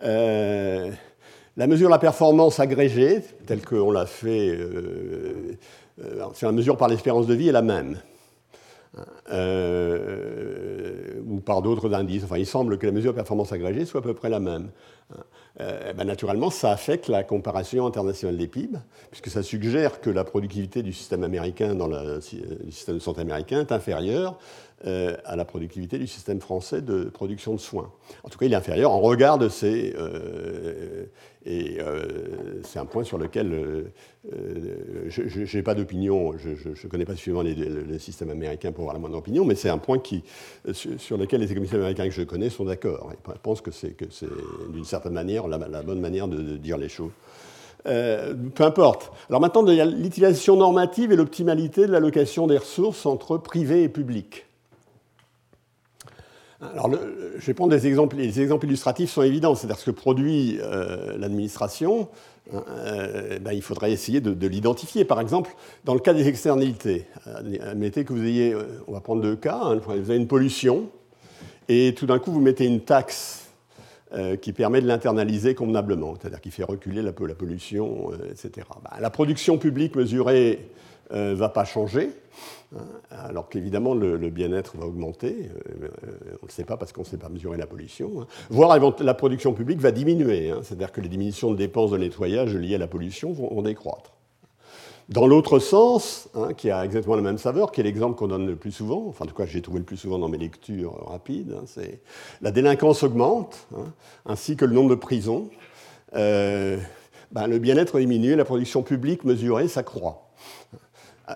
[0.03, 0.91] Euh,
[1.55, 4.57] la mesure de la performance agrégée, telle qu'on l'a fait,
[6.33, 7.99] c'est la mesure par l'espérance de vie, est la même.
[9.31, 12.23] Euh, ou par d'autres indices.
[12.25, 14.69] Enfin, il semble que la mesure de performance agrégée soit à peu près la même.
[15.61, 18.77] Euh, ben, naturellement, ça affecte la comparaison internationale des PIB,
[19.09, 23.61] puisque ça suggère que la productivité du système américain dans le système de santé américain
[23.61, 24.37] est inférieure
[24.85, 27.89] euh, à la productivité du système français de production de soins.
[28.25, 29.93] En tout cas, il est inférieur en regard de ces...
[29.97, 31.05] Euh,
[31.45, 33.85] et euh, c'est un point sur lequel
[35.07, 38.99] je n'ai pas d'opinion, je ne connais pas suffisamment le, système américain pour avoir la
[38.99, 40.21] moindre opinion, mais c'est un point qui,
[40.73, 43.09] sur lequel les économistes américains que je connais sont d'accord.
[43.13, 43.95] Ils pensent que c'est
[44.69, 47.11] d'une certaine manière la, bonne manière de, dire les choses.
[47.85, 49.13] peu importe.
[49.29, 54.45] Alors maintenant, il l'utilisation normative et l'optimalité de l'allocation des ressources entre privé et public.
[56.71, 56.91] Alors,
[57.37, 58.15] je vais prendre des exemples.
[58.15, 59.55] Les exemples illustratifs sont évidents.
[59.55, 62.09] C'est-à-dire ce que produit euh, l'administration,
[62.53, 65.05] hein, euh, ben, il faudrait essayer de, l'identifier.
[65.05, 65.51] Par exemple,
[65.83, 67.05] dans le cas des externalités,
[67.61, 70.89] admettez que vous ayez, euh, on va prendre deux cas, hein, vous avez une pollution,
[71.67, 73.39] et tout d'un coup, vous mettez une taxe
[74.43, 78.67] qui permet de l'internaliser convenablement, c'est-à-dire qui fait reculer la, pollution, etc.
[78.83, 80.69] Ben, la production publique mesurée
[81.11, 82.09] ne va pas changer.
[82.75, 86.91] Hein, alors qu'évidemment le, bien-être va augmenter, euh, euh, on ne le sait pas parce
[86.91, 88.27] qu'on ne sait pas mesurer la pollution, hein.
[88.49, 90.61] voire la production publique va diminuer, hein.
[90.63, 94.13] c'est-à-dire que les diminutions de dépenses de nettoyage liées à la pollution vont, décroître.
[95.09, 98.55] Dans l'autre sens, qui a exactement la même saveur, qui est l'exemple qu'on donne le
[98.55, 101.55] plus souvent, enfin en tout cas j'ai trouvé le plus souvent dans mes lectures rapides,
[101.65, 102.01] c'est
[102.41, 103.67] la délinquance augmente,
[104.25, 105.49] ainsi que le nombre de prisons.
[106.15, 106.77] Euh,
[107.31, 110.32] ben, le bien-être diminue, la production publique mesurée s'accroît.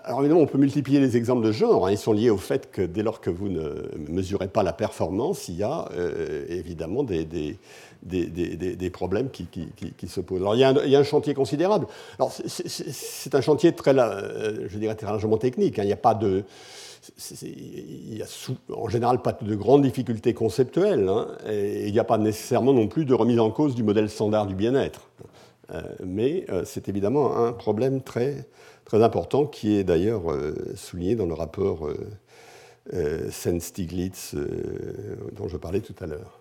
[0.04, 1.86] Alors évidemment, on peut multiplier les exemples de genre.
[1.86, 1.92] Hein.
[1.92, 5.48] Ils sont liés au fait que dès lors que vous ne mesurez pas la performance,
[5.48, 9.48] il y a euh, évidemment des, des, problèmes qui,
[10.06, 10.40] se posent.
[10.40, 10.64] Alors il y,
[10.96, 11.86] a un, chantier considérable.
[12.18, 15.78] Alors c'est un chantier très, euh, je dirais, très largement technique.
[15.78, 15.82] Hein.
[15.84, 16.44] Il n'y a pas de...
[17.42, 21.28] Il a en général pas de grandes difficultés conceptuelles, hein.
[21.48, 24.46] et il n'y a pas nécessairement non plus de remise en cause du modèle standard
[24.46, 25.08] du bien-être.
[25.72, 28.46] Euh, mais c'est évidemment un problème très,
[28.88, 31.94] très important, qui est d'ailleurs euh, souligné dans le rapport euh,
[32.94, 34.34] euh, Sen-Stiglitz
[35.36, 36.40] dont je parlais tout à l'heure.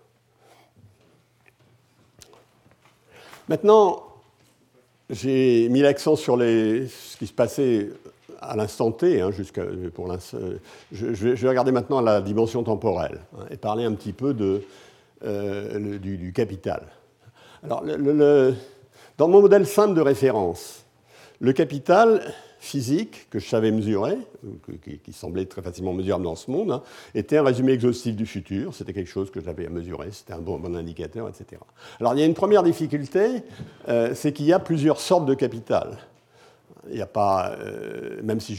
[3.50, 4.02] Maintenant,
[5.10, 7.90] j'ai mis l'accent sur ce qui se passait
[8.40, 13.94] à l'instant T, hein, je, vais, regarder maintenant la dimension temporelle hein, et parler un
[13.94, 16.84] petit peu du, capital.
[17.64, 17.84] Alors,
[19.18, 20.87] dans mon modèle simple de référence,
[21.40, 22.22] le capital
[22.60, 24.18] physique que je savais mesurer,
[25.04, 26.84] qui, semblait très facilement mesurable dans ce monde, hein,
[27.14, 28.74] était un résumé exhaustif du futur.
[28.74, 31.62] C'était quelque chose que j'avais à mesurer, c'était un bon, indicateur, etc.
[32.00, 33.44] Alors il y a une première difficulté,
[33.88, 35.98] euh, c'est qu'il y a plusieurs sortes de capital.
[36.90, 38.58] Il n'y a pas, euh, même si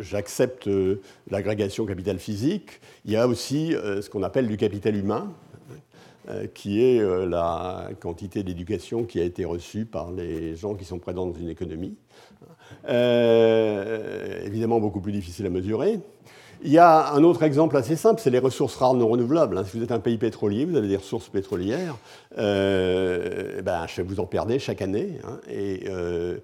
[0.00, 5.32] j'accepte euh, l'agrégation capital physique, il y a aussi ce qu'on appelle du capital humain,
[6.54, 11.26] qui est la quantité d'éducation qui a été reçue par les gens qui sont présents
[11.26, 11.96] dans une économie.
[12.88, 16.00] Euh, évidemment beaucoup plus difficile à mesurer.
[16.64, 19.58] Il y a un autre exemple assez simple, c'est les ressources rares non renouvelables.
[19.58, 19.64] Hein.
[19.64, 21.96] Si vous êtes un pays pétrolier, vous avez des ressources pétrolières,
[22.38, 25.18] euh, ben, vous en perdez chaque année.
[25.24, 25.40] Hein.
[25.88, 26.38] euh,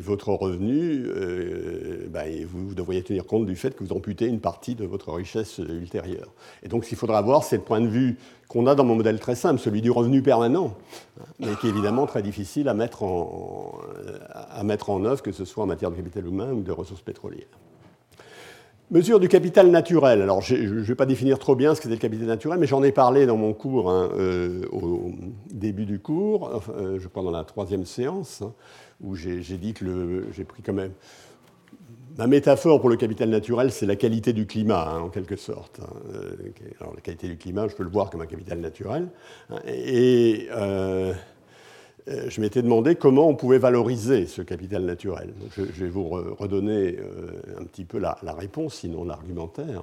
[0.00, 1.06] votre revenu,
[2.08, 5.58] ben, vous, devriez tenir compte du fait que vous amputez une partie de votre richesse
[5.58, 6.32] ultérieure.
[6.62, 8.16] Et donc, ce qu'il faudra voir, c'est le point de vue
[8.48, 10.76] qu'on a dans mon modèle très simple, celui du revenu permanent,
[11.40, 13.74] mais qui est évidemment très difficile à mettre en
[15.04, 17.46] œuvre, que ce soit en matière de capital humain ou de ressources pétrolières.
[18.92, 20.22] Mesure du capital naturel.
[20.22, 22.68] Alors, je ne vais pas définir trop bien ce que c'est le capital naturel, mais
[22.68, 25.10] j'en ai parlé dans mon cours, hein, euh, au
[25.50, 28.52] début du cours, euh, je crois dans la troisième séance, hein,
[29.02, 30.92] où j'ai dit que j'ai pris quand même
[32.16, 35.80] Ma métaphore pour le capital naturel, c'est la qualité du climat, hein, en quelque sorte.
[36.14, 36.36] Euh,
[36.80, 39.08] alors, la qualité du climat, je peux le voir comme un capital naturel.
[39.66, 40.48] Et
[42.06, 45.34] je m'étais demandé comment on pouvait valoriser ce capital naturel.
[45.56, 46.98] je, vais vous redonner
[47.58, 49.82] un petit peu la, réponse, sinon l'argumentaire.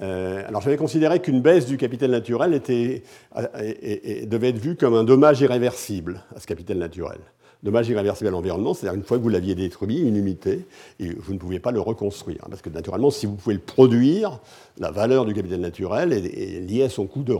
[0.00, 6.22] alors j'avais considéré qu'une baisse du capital naturel devait être vue comme un dommage irréversible
[6.36, 7.18] à ce capital naturel
[7.62, 10.64] dommage irréversible à l'environnement, c'est-à-dire une fois que vous l'aviez détruit, une unité,
[11.00, 12.44] et vous ne pouviez pas le reconstruire.
[12.48, 14.38] Parce que naturellement, si vous pouvez le produire,
[14.78, 17.34] la valeur du capital naturel est, liée à son coût de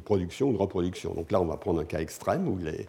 [0.00, 1.14] production ou de reproduction.
[1.14, 2.86] Donc là, on va prendre un cas extrême où il,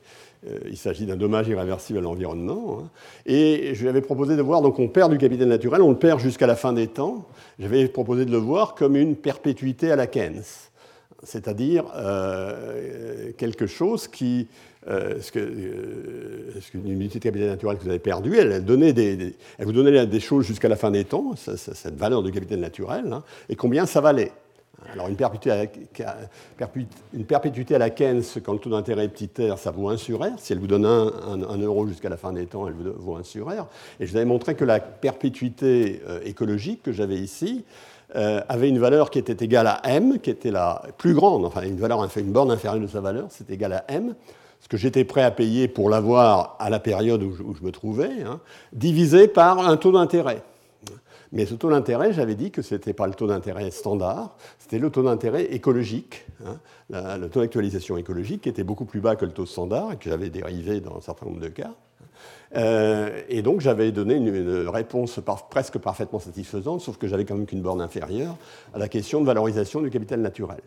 [0.49, 2.79] euh, s'agit d'un dommage irréversible à l'environnement.
[2.79, 2.89] Hein.
[3.27, 5.99] Et je lui avais proposé de voir, donc on perd du capital naturel, on le
[5.99, 7.27] perd jusqu'à la fin des temps.
[7.59, 10.41] J'avais proposé de le voir comme une perpétuité à la Keynes,
[11.21, 14.47] c'est-à-dire euh, quelque chose qui
[14.87, 20.19] euh, euh, une unité de capital naturel que vous avez perdue, elle, vous donnait des
[20.19, 24.01] choses jusqu'à la fin des temps, cette valeur de capital naturel, hein, et combien ça
[24.01, 24.31] valait?
[24.91, 25.57] Alors une perpétuité, à
[27.77, 30.31] la, une Keynes, quand le taux d'intérêt est petit r, ça vaut 1 sur R.
[30.37, 33.49] Si elle vous donne 1, euro jusqu'à la fin des temps, elle vaut 1 sur
[33.49, 33.67] R.
[33.99, 37.63] Et je vous avais montré que la perpétuité euh, écologique que j'avais ici
[38.13, 41.77] avait une valeur qui était égale à m, qui était la plus grande, enfin une
[41.77, 44.15] valeur, une borne inférieure de sa valeur, c'est égal à m,
[44.61, 48.23] ce que j'étais prêt à payer pour l'avoir à la période où je, me trouvais,
[48.23, 48.39] hein,
[48.71, 50.43] divisé par un taux d'intérêt.
[51.33, 54.79] Mais ce taux d'intérêt, j'avais dit que ce n'était pas le taux d'intérêt standard, c'était
[54.79, 56.57] le taux d'intérêt écologique, hein,
[57.17, 60.09] le taux d'actualisation écologique qui était beaucoup plus bas que le taux standard et que
[60.09, 61.73] j'avais dérivé dans un certain nombre de cas.
[62.55, 67.45] Euh, et donc j'avais donné une, réponse presque parfaitement satisfaisante, sauf que j'avais quand même
[67.45, 68.35] qu'une borne inférieure
[68.73, 70.61] à la question de valorisation du capital naturel.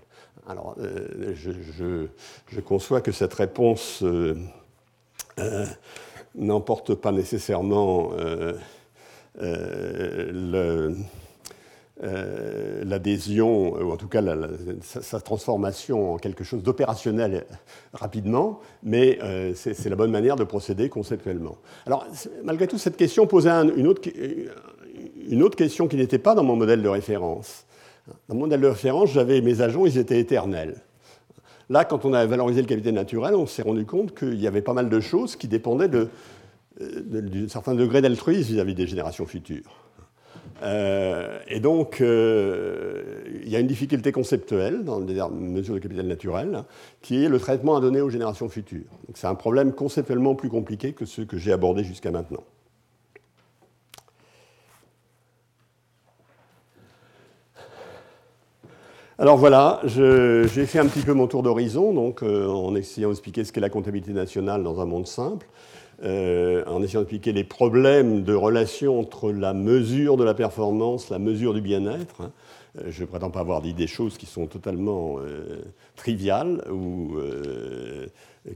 [0.49, 4.35] Alors euh, je, conçois que cette réponse euh,
[6.35, 8.13] n'emporte pas nécessairement
[9.43, 10.91] euh,
[12.03, 14.21] euh, l'adhésion, ou en tout cas
[14.83, 17.47] sa, transformation en quelque chose d'opérationnel
[17.93, 21.57] rapidement, mais euh, c'est la bonne manière de procéder conceptuellement.
[21.87, 22.05] Alors,
[22.43, 24.11] malgré tout, cette question posait une, autre,
[25.29, 27.65] une, autre, question qui n'était pas dans mon modèle de référence.
[28.29, 30.83] Dans mon modèle de référence, j'avais mes agents, ils étaient éternels.
[31.71, 34.63] Là, quand on a valorisé le capital naturel, on s'est rendu compte qu'il y avait
[34.63, 39.84] pas mal de choses qui dépendaient d'un certain degré d'altruisme vis-à-vis des générations futures.
[40.63, 46.07] Euh, et donc, euh, il y a une difficulté conceptuelle dans les mesures de capital
[46.07, 46.65] naturel,
[47.03, 48.85] qui est le traitement à donner aux générations futures.
[49.15, 52.45] C'est un problème conceptuellement plus compliqué que ceux que j'ai abordés jusqu'à maintenant.
[59.17, 63.45] Alors voilà, j'ai fait un petit peu mon tour d'horizon, donc euh, en essayant d'expliquer
[63.45, 65.47] ce qu'est la comptabilité nationale dans un monde simple.
[66.05, 71.19] Euh, en essayant d'expliquer les problèmes de relation entre la mesure de la performance, la
[71.19, 72.21] mesure du bien-être.
[72.21, 72.33] Hein.
[72.79, 75.63] Euh, je ne prétends pas avoir dit des choses qui sont totalement euh,
[75.97, 77.17] triviales ou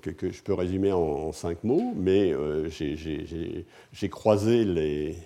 [0.03, 2.35] que, je peux résumer en, cinq mots, mais
[2.69, 5.17] j'ai croisé les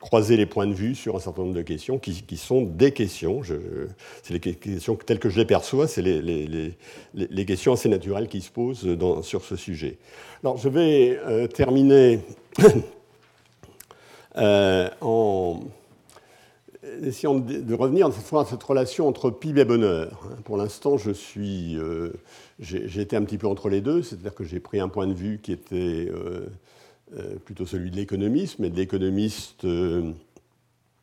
[0.00, 3.42] croiser les points de vue sur un certain nombre de questions qui, sont des questions.
[4.22, 8.50] c'est les questions telles que je les perçois, c'est les, questions assez naturelles qui se
[8.50, 8.86] posent
[9.22, 9.98] sur ce sujet.
[10.42, 12.20] Alors, je vais euh, terminer
[14.36, 15.60] euh, en
[17.02, 20.22] essayant de, revenir à cette relation entre PIB et bonheur.
[20.44, 22.10] Pour l'instant, je suis, euh,
[22.58, 25.12] j'ai été un petit peu entre les deux, c'est-à-dire que j'ai pris un point de
[25.12, 26.08] vue qui était
[27.44, 30.12] plutôt celui de l'économiste, mais de l'économiste, euh,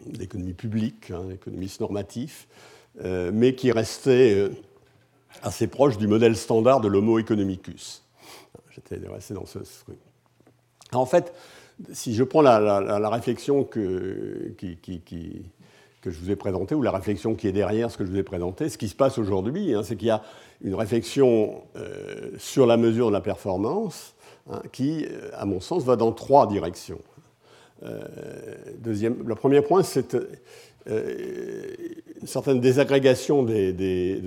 [0.05, 2.47] l'économie publique, hein, l'économiste normatif,
[3.03, 4.49] euh, mais qui restait
[5.41, 8.03] assez proche du modèle standard de l'homo economicus.
[8.72, 9.97] J'étais resté dans ce truc.
[10.93, 11.34] En fait,
[11.91, 17.47] si je prends la, réflexion que, que je vous ai présentée, ou la réflexion qui
[17.47, 19.97] est derrière ce que je vous ai présenté, ce qui se passe aujourd'hui, hein, c'est
[19.97, 20.24] qu'il y a
[20.62, 21.64] une réflexion
[22.38, 24.16] sur la mesure de la performance,
[24.50, 27.02] Hein, qui, euh, à mon sens, va dans trois directions.
[27.84, 28.02] Euh,
[28.80, 31.76] deuxième, le premier point, c'est euh,
[32.22, 33.74] une certaine désagrégation de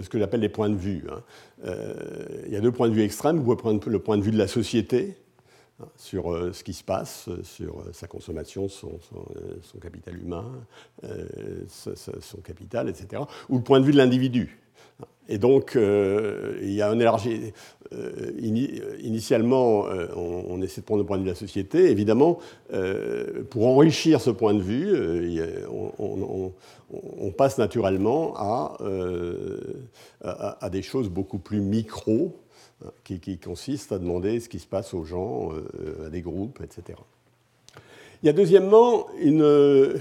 [0.03, 1.05] ce que j'appelle les points de vue.
[1.11, 1.73] Hein.
[2.47, 3.39] il y a deux points de vue extrêmes.
[3.39, 5.17] Vous pouvez prendre le point de vue de la société,
[5.81, 8.99] hein, sur ce qui se passe, sur sa consommation, son,
[9.81, 10.53] capital humain,
[11.67, 14.61] son capital, etc., ou le point de vue de l'individu.
[15.31, 17.53] Et donc, euh, il y a un élargi.
[17.93, 18.33] Euh,
[19.01, 21.91] initialement, euh, on, essaie de prendre le point de vue de la société.
[21.91, 22.39] Évidemment,
[23.49, 24.93] pour enrichir ce point de vue,
[25.71, 28.77] on, passe naturellement à,
[30.71, 32.37] des choses beaucoup plus micro,
[32.85, 35.51] hein, qui, qui, consistent à demander ce qui se passe aux gens,
[36.05, 36.99] à des groupes, etc.
[38.23, 39.95] Il y a deuxièmement une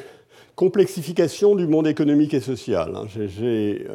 [0.56, 2.96] complexification du monde économique et social.
[2.96, 3.06] Hein.
[3.08, 3.86] J'ai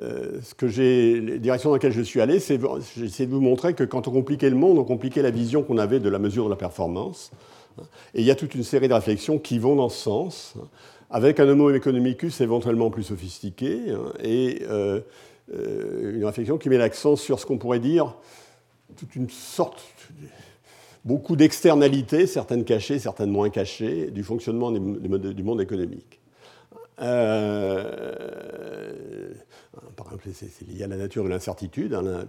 [0.00, 2.58] euh, ce que j'ai, les directions dans lesquelles je suis allé, c'est
[2.96, 5.76] j'essaie de vous montrer que quand on compliquait le monde, on compliquait la vision qu'on
[5.76, 7.30] avait de la mesure de la performance.
[8.14, 10.54] Et il y a toute une série de réflexions qui vont dans ce sens,
[11.10, 15.00] avec un homo economicus éventuellement plus sophistiqué, hein, et euh,
[15.54, 18.14] euh, une réflexion qui met l'accent sur ce qu'on pourrait dire
[18.96, 19.82] toute une sorte,
[21.04, 26.20] beaucoup d'externalités, certaines cachées, certaines moins cachées, du fonctionnement du monde économique.
[27.00, 28.12] Euh,
[29.96, 31.94] par exemple, c'est lié à la nature de l'incertitude.
[31.94, 32.26] Hein,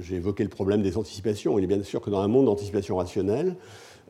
[0.00, 1.58] j'ai évoqué le problème des anticipations.
[1.58, 3.56] Il est bien sûr que dans un monde d'anticipation rationnelle,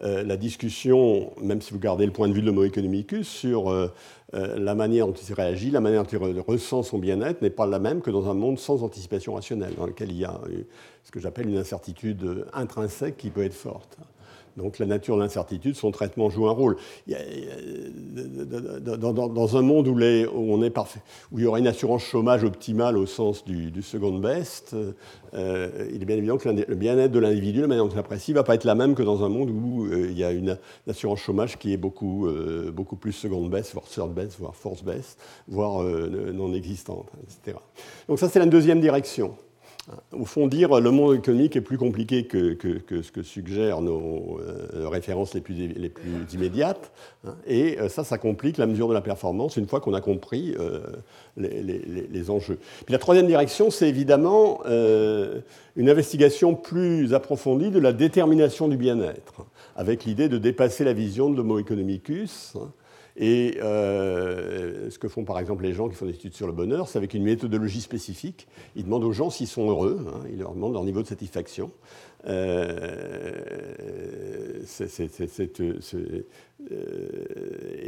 [0.03, 3.71] euh, la discussion, même si vous gardez le point de vue de l'homo economicus, sur
[3.71, 3.89] euh,
[4.33, 7.79] la manière dont il réagit, la manière dont il ressent son bien-être, n'est pas la
[7.79, 10.39] même que dans un monde sans anticipation rationnelle, dans lequel il y a
[11.03, 13.97] ce que j'appelle une incertitude intrinsèque qui peut être forte.
[14.57, 16.77] Donc la nature de l'incertitude, son traitement joue un rôle.
[18.97, 19.99] dans, un monde où,
[20.35, 21.01] on est parfait,
[21.31, 24.75] où il y aurait une assurance chômage optimale au sens du, second best,
[25.35, 28.31] euh, il est bien évident que le bien-être de l'individu, la manière dont il l'apprécie,
[28.31, 30.33] ne va pas être la même que dans un monde où euh, il y a
[30.33, 34.55] une, assurance chômage qui est beaucoup, euh, beaucoup plus second best, voire third best, voire
[34.55, 37.59] fourth best, voire non existante, etc.
[38.09, 39.37] Donc ça, c'est la deuxième direction
[40.13, 42.57] au fond, dire le monde économique est plus compliqué que,
[42.91, 46.91] ce que suggèrent nos euh, références les plus, les plus immédiates.
[47.25, 47.35] Hein.
[47.47, 50.55] et euh, ça, ça complique la mesure de la performance une fois qu'on a compris
[50.59, 50.81] euh,
[51.37, 52.59] les, enjeux.
[52.85, 59.47] Puis la troisième direction, c'est évidemment une investigation plus approfondie de la détermination du bien-être,
[59.77, 62.55] avec l'idée de dépasser la vision de l'homo economicus.
[62.57, 62.71] Hein.
[63.19, 66.53] Et euh, ce que font par exemple les gens qui font des études sur le
[66.53, 68.47] bonheur, c'est avec une méthodologie spécifique.
[68.77, 71.71] Ils demandent aux gens s'ils sont heureux, hein, ils leur demandent leur niveau de satisfaction.
[72.27, 72.35] et,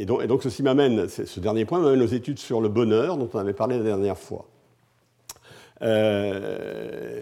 [0.07, 3.53] donc, ceci m'amène, ce dernier point m'amène aux études sur le bonheur dont on avait
[3.53, 4.47] parlé la dernière fois.
[5.83, 7.21] Euh,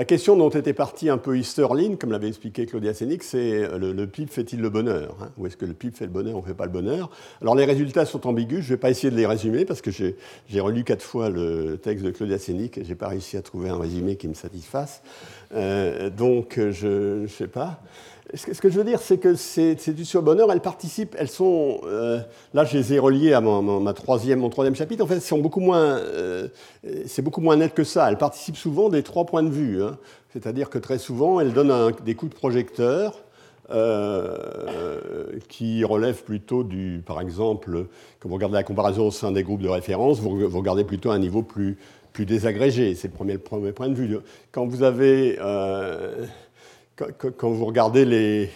[0.00, 3.76] la question dont était partie un peu Easterlin, comme l'avait expliqué Claudia Sénic, c'est euh,
[3.92, 5.28] le, PIB fait-il le bonheur hein?
[5.36, 7.10] Ou est-ce que le PIB fait le bonheur ou ne fait pas le bonheur?
[7.42, 9.90] Alors les résultats sont ambigus, je ne vais pas essayer de les résumer parce que
[9.90, 10.14] j'ai
[10.58, 13.68] relu quatre fois le texte de Claudia Sénic et je n'ai pas réussi à trouver
[13.68, 15.02] un résumé qui me satisfasse.
[15.54, 17.82] Euh, donc je ne sais pas.
[18.34, 21.28] Ce que je veux dire, c'est que ces, études sur le bonheur, elles participent, elles
[21.28, 21.80] sont.
[21.84, 22.20] Euh,
[22.54, 25.02] là, je les ai reliées à mon, ma troisième, mon troisième chapitre.
[25.02, 26.48] En fait, sont beaucoup moins, euh,
[27.06, 28.08] c'est beaucoup moins net que ça.
[28.08, 29.82] Elles participent souvent des trois points de vue.
[29.82, 29.96] Hein.
[30.32, 33.18] C'est-à-dire que très souvent, elles donnent des coups de projecteur
[33.72, 37.02] euh, qui relèvent plutôt du.
[37.04, 37.86] Par exemple,
[38.20, 41.18] quand vous regardez la comparaison au sein des groupes de référence, vous, regardez plutôt un
[41.18, 41.78] niveau plus,
[42.12, 42.94] plus désagrégé.
[42.94, 44.18] C'est le premier, le premier, point de vue.
[44.52, 45.36] Quand vous avez
[47.36, 48.50] quand vous regardez les,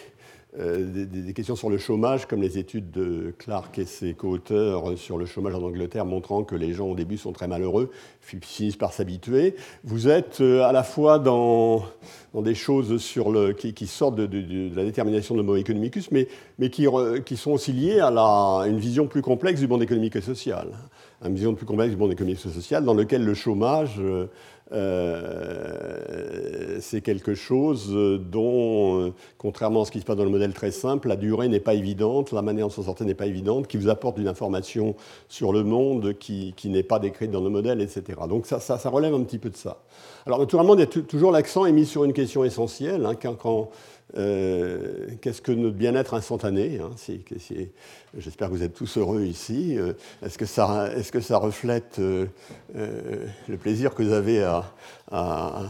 [0.57, 5.17] euh, des, questions sur le chômage, comme les études de Clark et ses co-auteurs sur
[5.17, 7.91] le chômage en Angleterre, montrant que les gens au début sont très malheureux,
[8.21, 11.83] finissent par s'habituer, vous êtes euh, à la fois dans,
[12.35, 12.87] des choses
[13.57, 16.27] qui, sortent de, la détermination de l'homo economicus, mais,
[16.69, 16.85] qui,
[17.35, 18.09] sont aussi liées à
[18.65, 20.69] une vision plus complexe du monde économique et social.
[21.25, 24.27] Une vision plus complexe du monde économique et social dans lequel le chômage euh,
[24.71, 30.53] euh, c'est quelque chose dont, euh, contrairement à ce qui se passe dans le modèle
[30.53, 33.67] très simple, la durée n'est pas évidente, la manière de s'en sortir n'est pas évidente,
[33.67, 34.95] qui vous apporte une information
[35.29, 38.03] sur le monde qui, n'est pas décrite dans le modèle, etc.
[38.27, 39.83] Donc ça, ça, relève un petit peu de ça.
[40.25, 43.05] Alors naturellement, il y toujours l'accent est mis sur une question essentielle.
[43.05, 43.69] Hein, quand
[44.17, 46.91] euh, qu'est-ce que notre bien-être instantané hein,
[48.17, 49.77] J'espère que vous êtes tous heureux ici.
[49.77, 49.93] Euh,
[50.25, 52.25] est-ce que, ça, reflète euh,
[52.73, 55.63] le plaisir que vous avez à,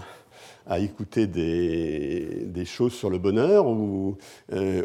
[0.80, 4.18] écouter des, choses sur le bonheur ou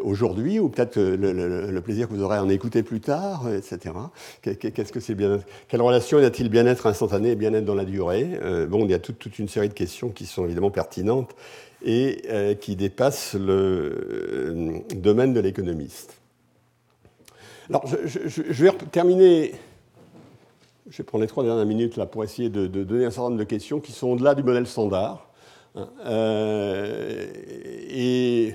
[0.02, 3.94] aujourd'hui, ou peut-être le, plaisir que vous aurez à en écouter plus tard, etc.
[4.42, 8.38] Quelle relation y a-t-il bien-être instantané et bien-être dans la durée?
[8.68, 11.34] Bon, il y a toute, une série de questions qui sont évidemment pertinentes
[11.82, 16.16] et euh, qui dépasse le euh, domaine de l'économiste.
[17.68, 19.52] Alors, je, vais terminer,
[20.88, 23.38] je vais prendre les trois dernières minutes là pour essayer de, donner un certain nombre
[23.38, 25.29] de questions qui sont au-delà du modèle standard euh,
[27.94, 28.54] et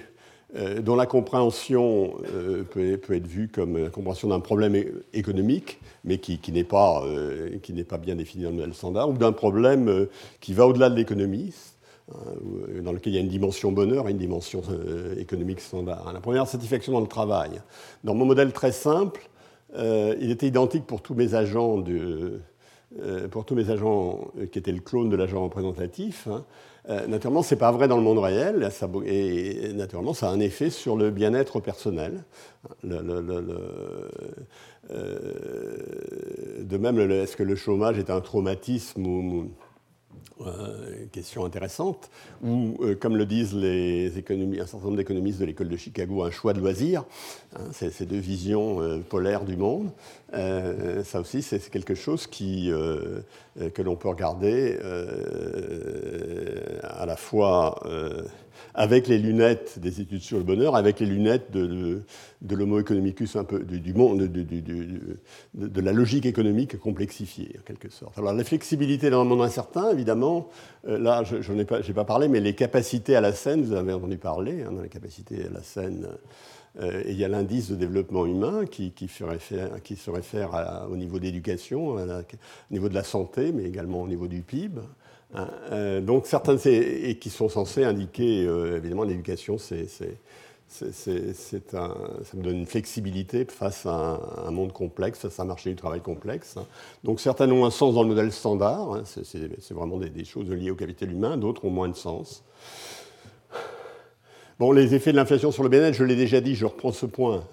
[0.82, 2.14] dont la compréhension
[2.72, 4.76] peut, être vue comme la compréhension d'un problème
[5.14, 7.04] économique, mais qui, qui n'est pas,
[8.02, 10.08] bien défini dans le modèle standard, ou d'un problème
[10.40, 11.54] qui va au-delà de l'économie,
[12.14, 16.14] euh, dans lequel il y a une dimension bonheur et une dimension euh, économique standard.
[16.14, 17.50] La première, satisfaction dans le travail.
[18.04, 19.28] Dans mon modèle très simple,
[19.76, 22.42] euh, il était identique pour tous mes agents, de,
[23.32, 26.28] pour tous mes agents qui étaient le clone de l'agent représentatif.
[26.88, 27.08] Hein.
[27.08, 28.70] naturellement, ce n'est pas vrai dans le monde réel,
[29.06, 32.24] et naturellement, ça a un effet sur le bien-être personnel.
[32.84, 33.02] de
[36.78, 39.52] même, est-ce que le chômage est un traumatisme ou,
[40.42, 42.10] euh, question intéressante,
[42.44, 46.52] ou euh, comme le disent un certain nombre d'économistes de l'école de Chicago, un choix
[46.52, 47.06] de loisir,
[47.56, 49.92] hein, ces deux visions euh, polaires du monde.
[50.34, 54.78] ça aussi, c'est quelque chose que l'on peut regarder
[56.84, 57.82] à la fois
[58.74, 62.02] avec les lunettes des études sur le bonheur, avec les lunettes de,
[62.42, 68.18] de, l'homo economicus, un peu, du, monde, de, la logique économique complexifiée, en quelque sorte.
[68.18, 70.50] Alors la flexibilité dans un monde incertain, évidemment,
[70.88, 73.94] euh, là, je n'en ai pas, parlé, mais les capacités à la scène, vous avez
[73.94, 76.08] entendu parler, hein, dans les capacités à la scène.
[76.82, 79.24] Euh, il y a l'indice de développement humain qui se
[80.10, 82.00] réfère au niveau d'éducation, au
[82.72, 84.82] niveau de la santé, mais également au niveau du PIB.
[85.36, 89.88] Euh, donc certains et qui sont censés indiquer, euh, évidemment, l'éducation, c'est
[90.68, 90.86] ça
[92.34, 96.02] me donne une flexibilité face à un, monde complexe, face à un marché du travail
[96.02, 96.56] complexe.
[97.04, 100.50] Donc certains ont un sens dans le modèle standard, hein, c'est vraiment des, des, choses
[100.50, 102.44] liées au capital humain, d'autres ont moins de sens.
[104.58, 107.06] Bon, les effets de l'inflation sur le bien-être, je l'ai déjà dit, je reprends ce
[107.06, 107.44] point.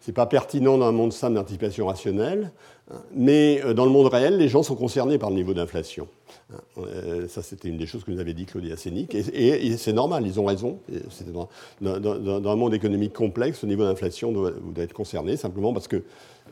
[0.00, 2.52] Ce n'est pas pertinent dans un monde simple d'anticipation rationnelle,
[3.14, 6.06] mais euh, dans le monde réel, les gens sont concernés par le niveau d'inflation.
[6.78, 10.26] Euh, ça, c'était une des choses que nous avait dit Claudia Sénic, et, c'est normal,
[10.26, 10.78] ils ont raison.
[11.80, 15.88] Dans, dans, un monde économique complexe, le niveau d'inflation doit, doit, être concerné, simplement parce
[15.88, 16.02] que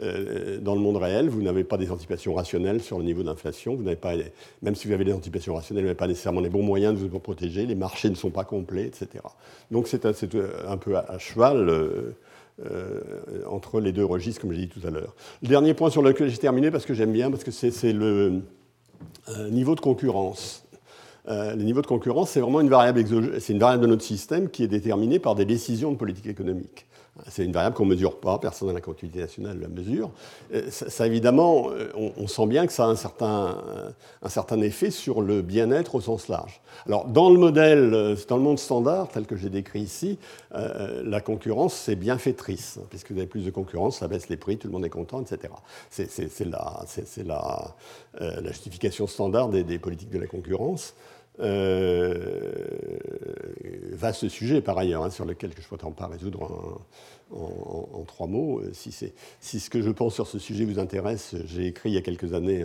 [0.00, 3.74] euh, dans le monde réel, vous n'avez pas des anticipations rationnelles sur le niveau d'inflation.
[3.74, 3.84] Vous
[4.62, 7.06] même si vous avez des anticipations rationnelles, vous n'avez pas nécessairement les bons moyens de
[7.06, 7.66] vous protéger.
[7.66, 9.24] Les marchés ne sont pas complets, etc.
[9.70, 10.12] Donc c'est un,
[10.76, 11.68] peu à, cheval.
[11.68, 13.00] Euh,
[13.46, 15.14] entre les deux registres, comme j'ai dit tout à l'heure.
[15.42, 18.40] Le dernier point sur lequel j'ai terminé, parce que j'aime bien, parce que c'est le,
[19.50, 20.64] niveau de concurrence.
[21.28, 23.04] Euh, le niveau de concurrence, c'est vraiment une variable,
[23.40, 26.86] c'est une variable de notre système qui est déterminée par des décisions de politique économique.
[27.26, 30.10] C'est une variable qu'on ne mesure pas, personne dans la collectivité nationale la mesure.
[30.54, 33.90] Euh, ça, évidemment, euh, on, sent bien que ça a un certain, euh,
[34.22, 36.60] un certain effet sur le bien-être au sens large.
[36.86, 40.18] Alors, dans le modèle, dans le monde standard, tel que j'ai décrit ici,
[40.52, 44.68] la concurrence, c'est bienfaitrice, puisque vous avez plus de concurrence, ça baisse les prix, tout
[44.68, 45.52] le monde est content, etc.
[45.90, 46.84] C'est la,
[47.26, 47.74] la,
[48.20, 50.94] la, justification standard des politiques de la concurrence.
[51.40, 52.98] Euh,
[53.92, 56.80] vaste sujet par ailleurs, hein, sur lequel je ne pourrais pas résoudre
[57.30, 58.60] en, trois mots.
[58.60, 58.92] Euh, si,
[59.40, 62.02] si, ce que je pense sur ce sujet vous intéresse, j'ai écrit il y a
[62.02, 62.64] quelques années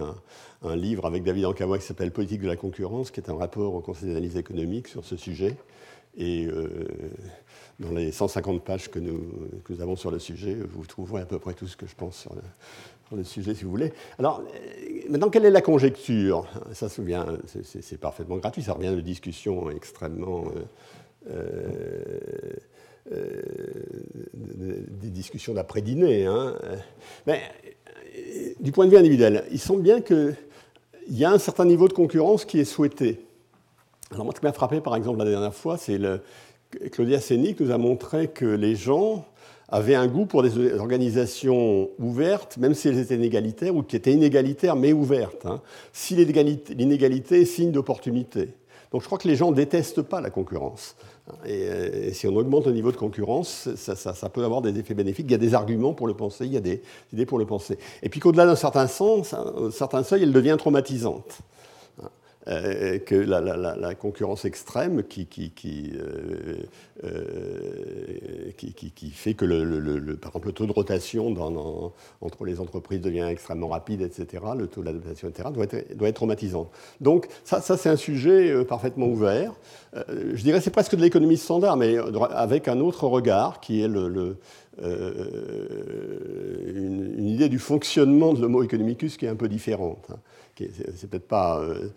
[0.64, 3.74] un, livre avec David Ankawa qui s'appelle Politique de la concurrence, qui est un rapport
[3.74, 5.56] au Conseil d'analyse économique sur ce sujet.
[6.16, 6.88] Et euh,
[7.80, 9.20] dans les 150 pages que nous,
[9.66, 11.96] que nous, avons sur le sujet, vous trouverez à peu près tout ce que je
[11.96, 12.42] pense sur le,
[13.12, 13.94] le sujet, si vous voulez.
[14.20, 16.48] Alors, euh, maintenant, quelle est la conjecture?
[16.74, 20.46] Ça se souvient, c'est parfaitement gratuit, ça revient de discussions extrêmement.
[21.30, 21.48] Euh,
[23.12, 23.42] euh,
[24.34, 26.26] des discussions d'après-dîner.
[26.26, 26.56] Hein.
[27.28, 27.42] Mais
[28.60, 30.36] du point de vue individuel, il semble bien qu'il
[31.10, 33.26] y a un certain niveau de concurrence qui est souhaité.
[34.12, 36.00] Alors, moi, ce qui m'a frappé, par exemple, la dernière fois, c'est.
[36.92, 39.26] Claudia Sénic nous a montré que les gens
[39.70, 44.14] avaient un goût pour des organisations ouvertes, même si elles étaient inégalitaires, ou qui étaient
[44.14, 45.46] inégalitaires mais ouvertes.
[45.46, 45.62] Hein.
[45.92, 48.50] Si l'inégalité est signe d'opportunité.
[48.92, 50.96] Donc je crois que les gens détestent pas la concurrence.
[51.48, 55.26] Euh, et, si on augmente le niveau de concurrence, ça, peut avoir des effets bénéfiques.
[55.28, 57.46] Il y a des arguments pour le penser, il y a des idées pour le
[57.46, 57.78] penser.
[58.04, 61.40] Et puis qu'au-delà d'un certain sens, un certain seuil, elle devient traumatisante.
[62.50, 65.30] Euh, que la, concurrence extrême qui,
[65.96, 66.58] euh,
[67.06, 68.52] euh,
[69.14, 70.18] fait que, le,
[70.52, 71.34] taux de rotation
[72.20, 75.64] entre les entreprises devient extrêmement rapide, etc., le taux d'adaptation, etc., doit
[76.10, 76.70] être, traumatisant.
[77.00, 79.54] Donc ça, c'est un sujet parfaitement ouvert.
[79.96, 81.96] je dirais c'est presque de l'économie standard, mais
[82.32, 84.36] avec un autre regard qui est une,
[86.76, 90.12] une, idée du fonctionnement de l'homo economicus qui est un peu différente.
[90.58, 91.90] C'est peut-être pas, euh,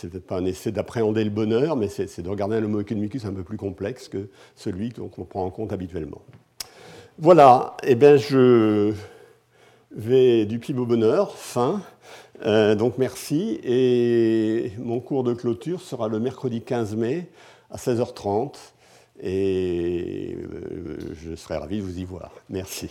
[0.00, 3.32] peut-être pas un essai d'appréhender le bonheur, mais c'est de regarder un homo economicus un
[3.32, 6.22] peu plus complexe que celui qu'on prend en compte habituellement.
[7.18, 8.92] Voilà, et eh bien je
[9.90, 11.82] vais du pib au bonheur, fin.
[12.44, 17.28] Euh, donc merci, et mon cours de clôture sera le mercredi 15 mai
[17.70, 18.54] à 16h30,
[19.22, 22.30] et euh, je serai ravi de vous y voir.
[22.50, 22.90] Merci.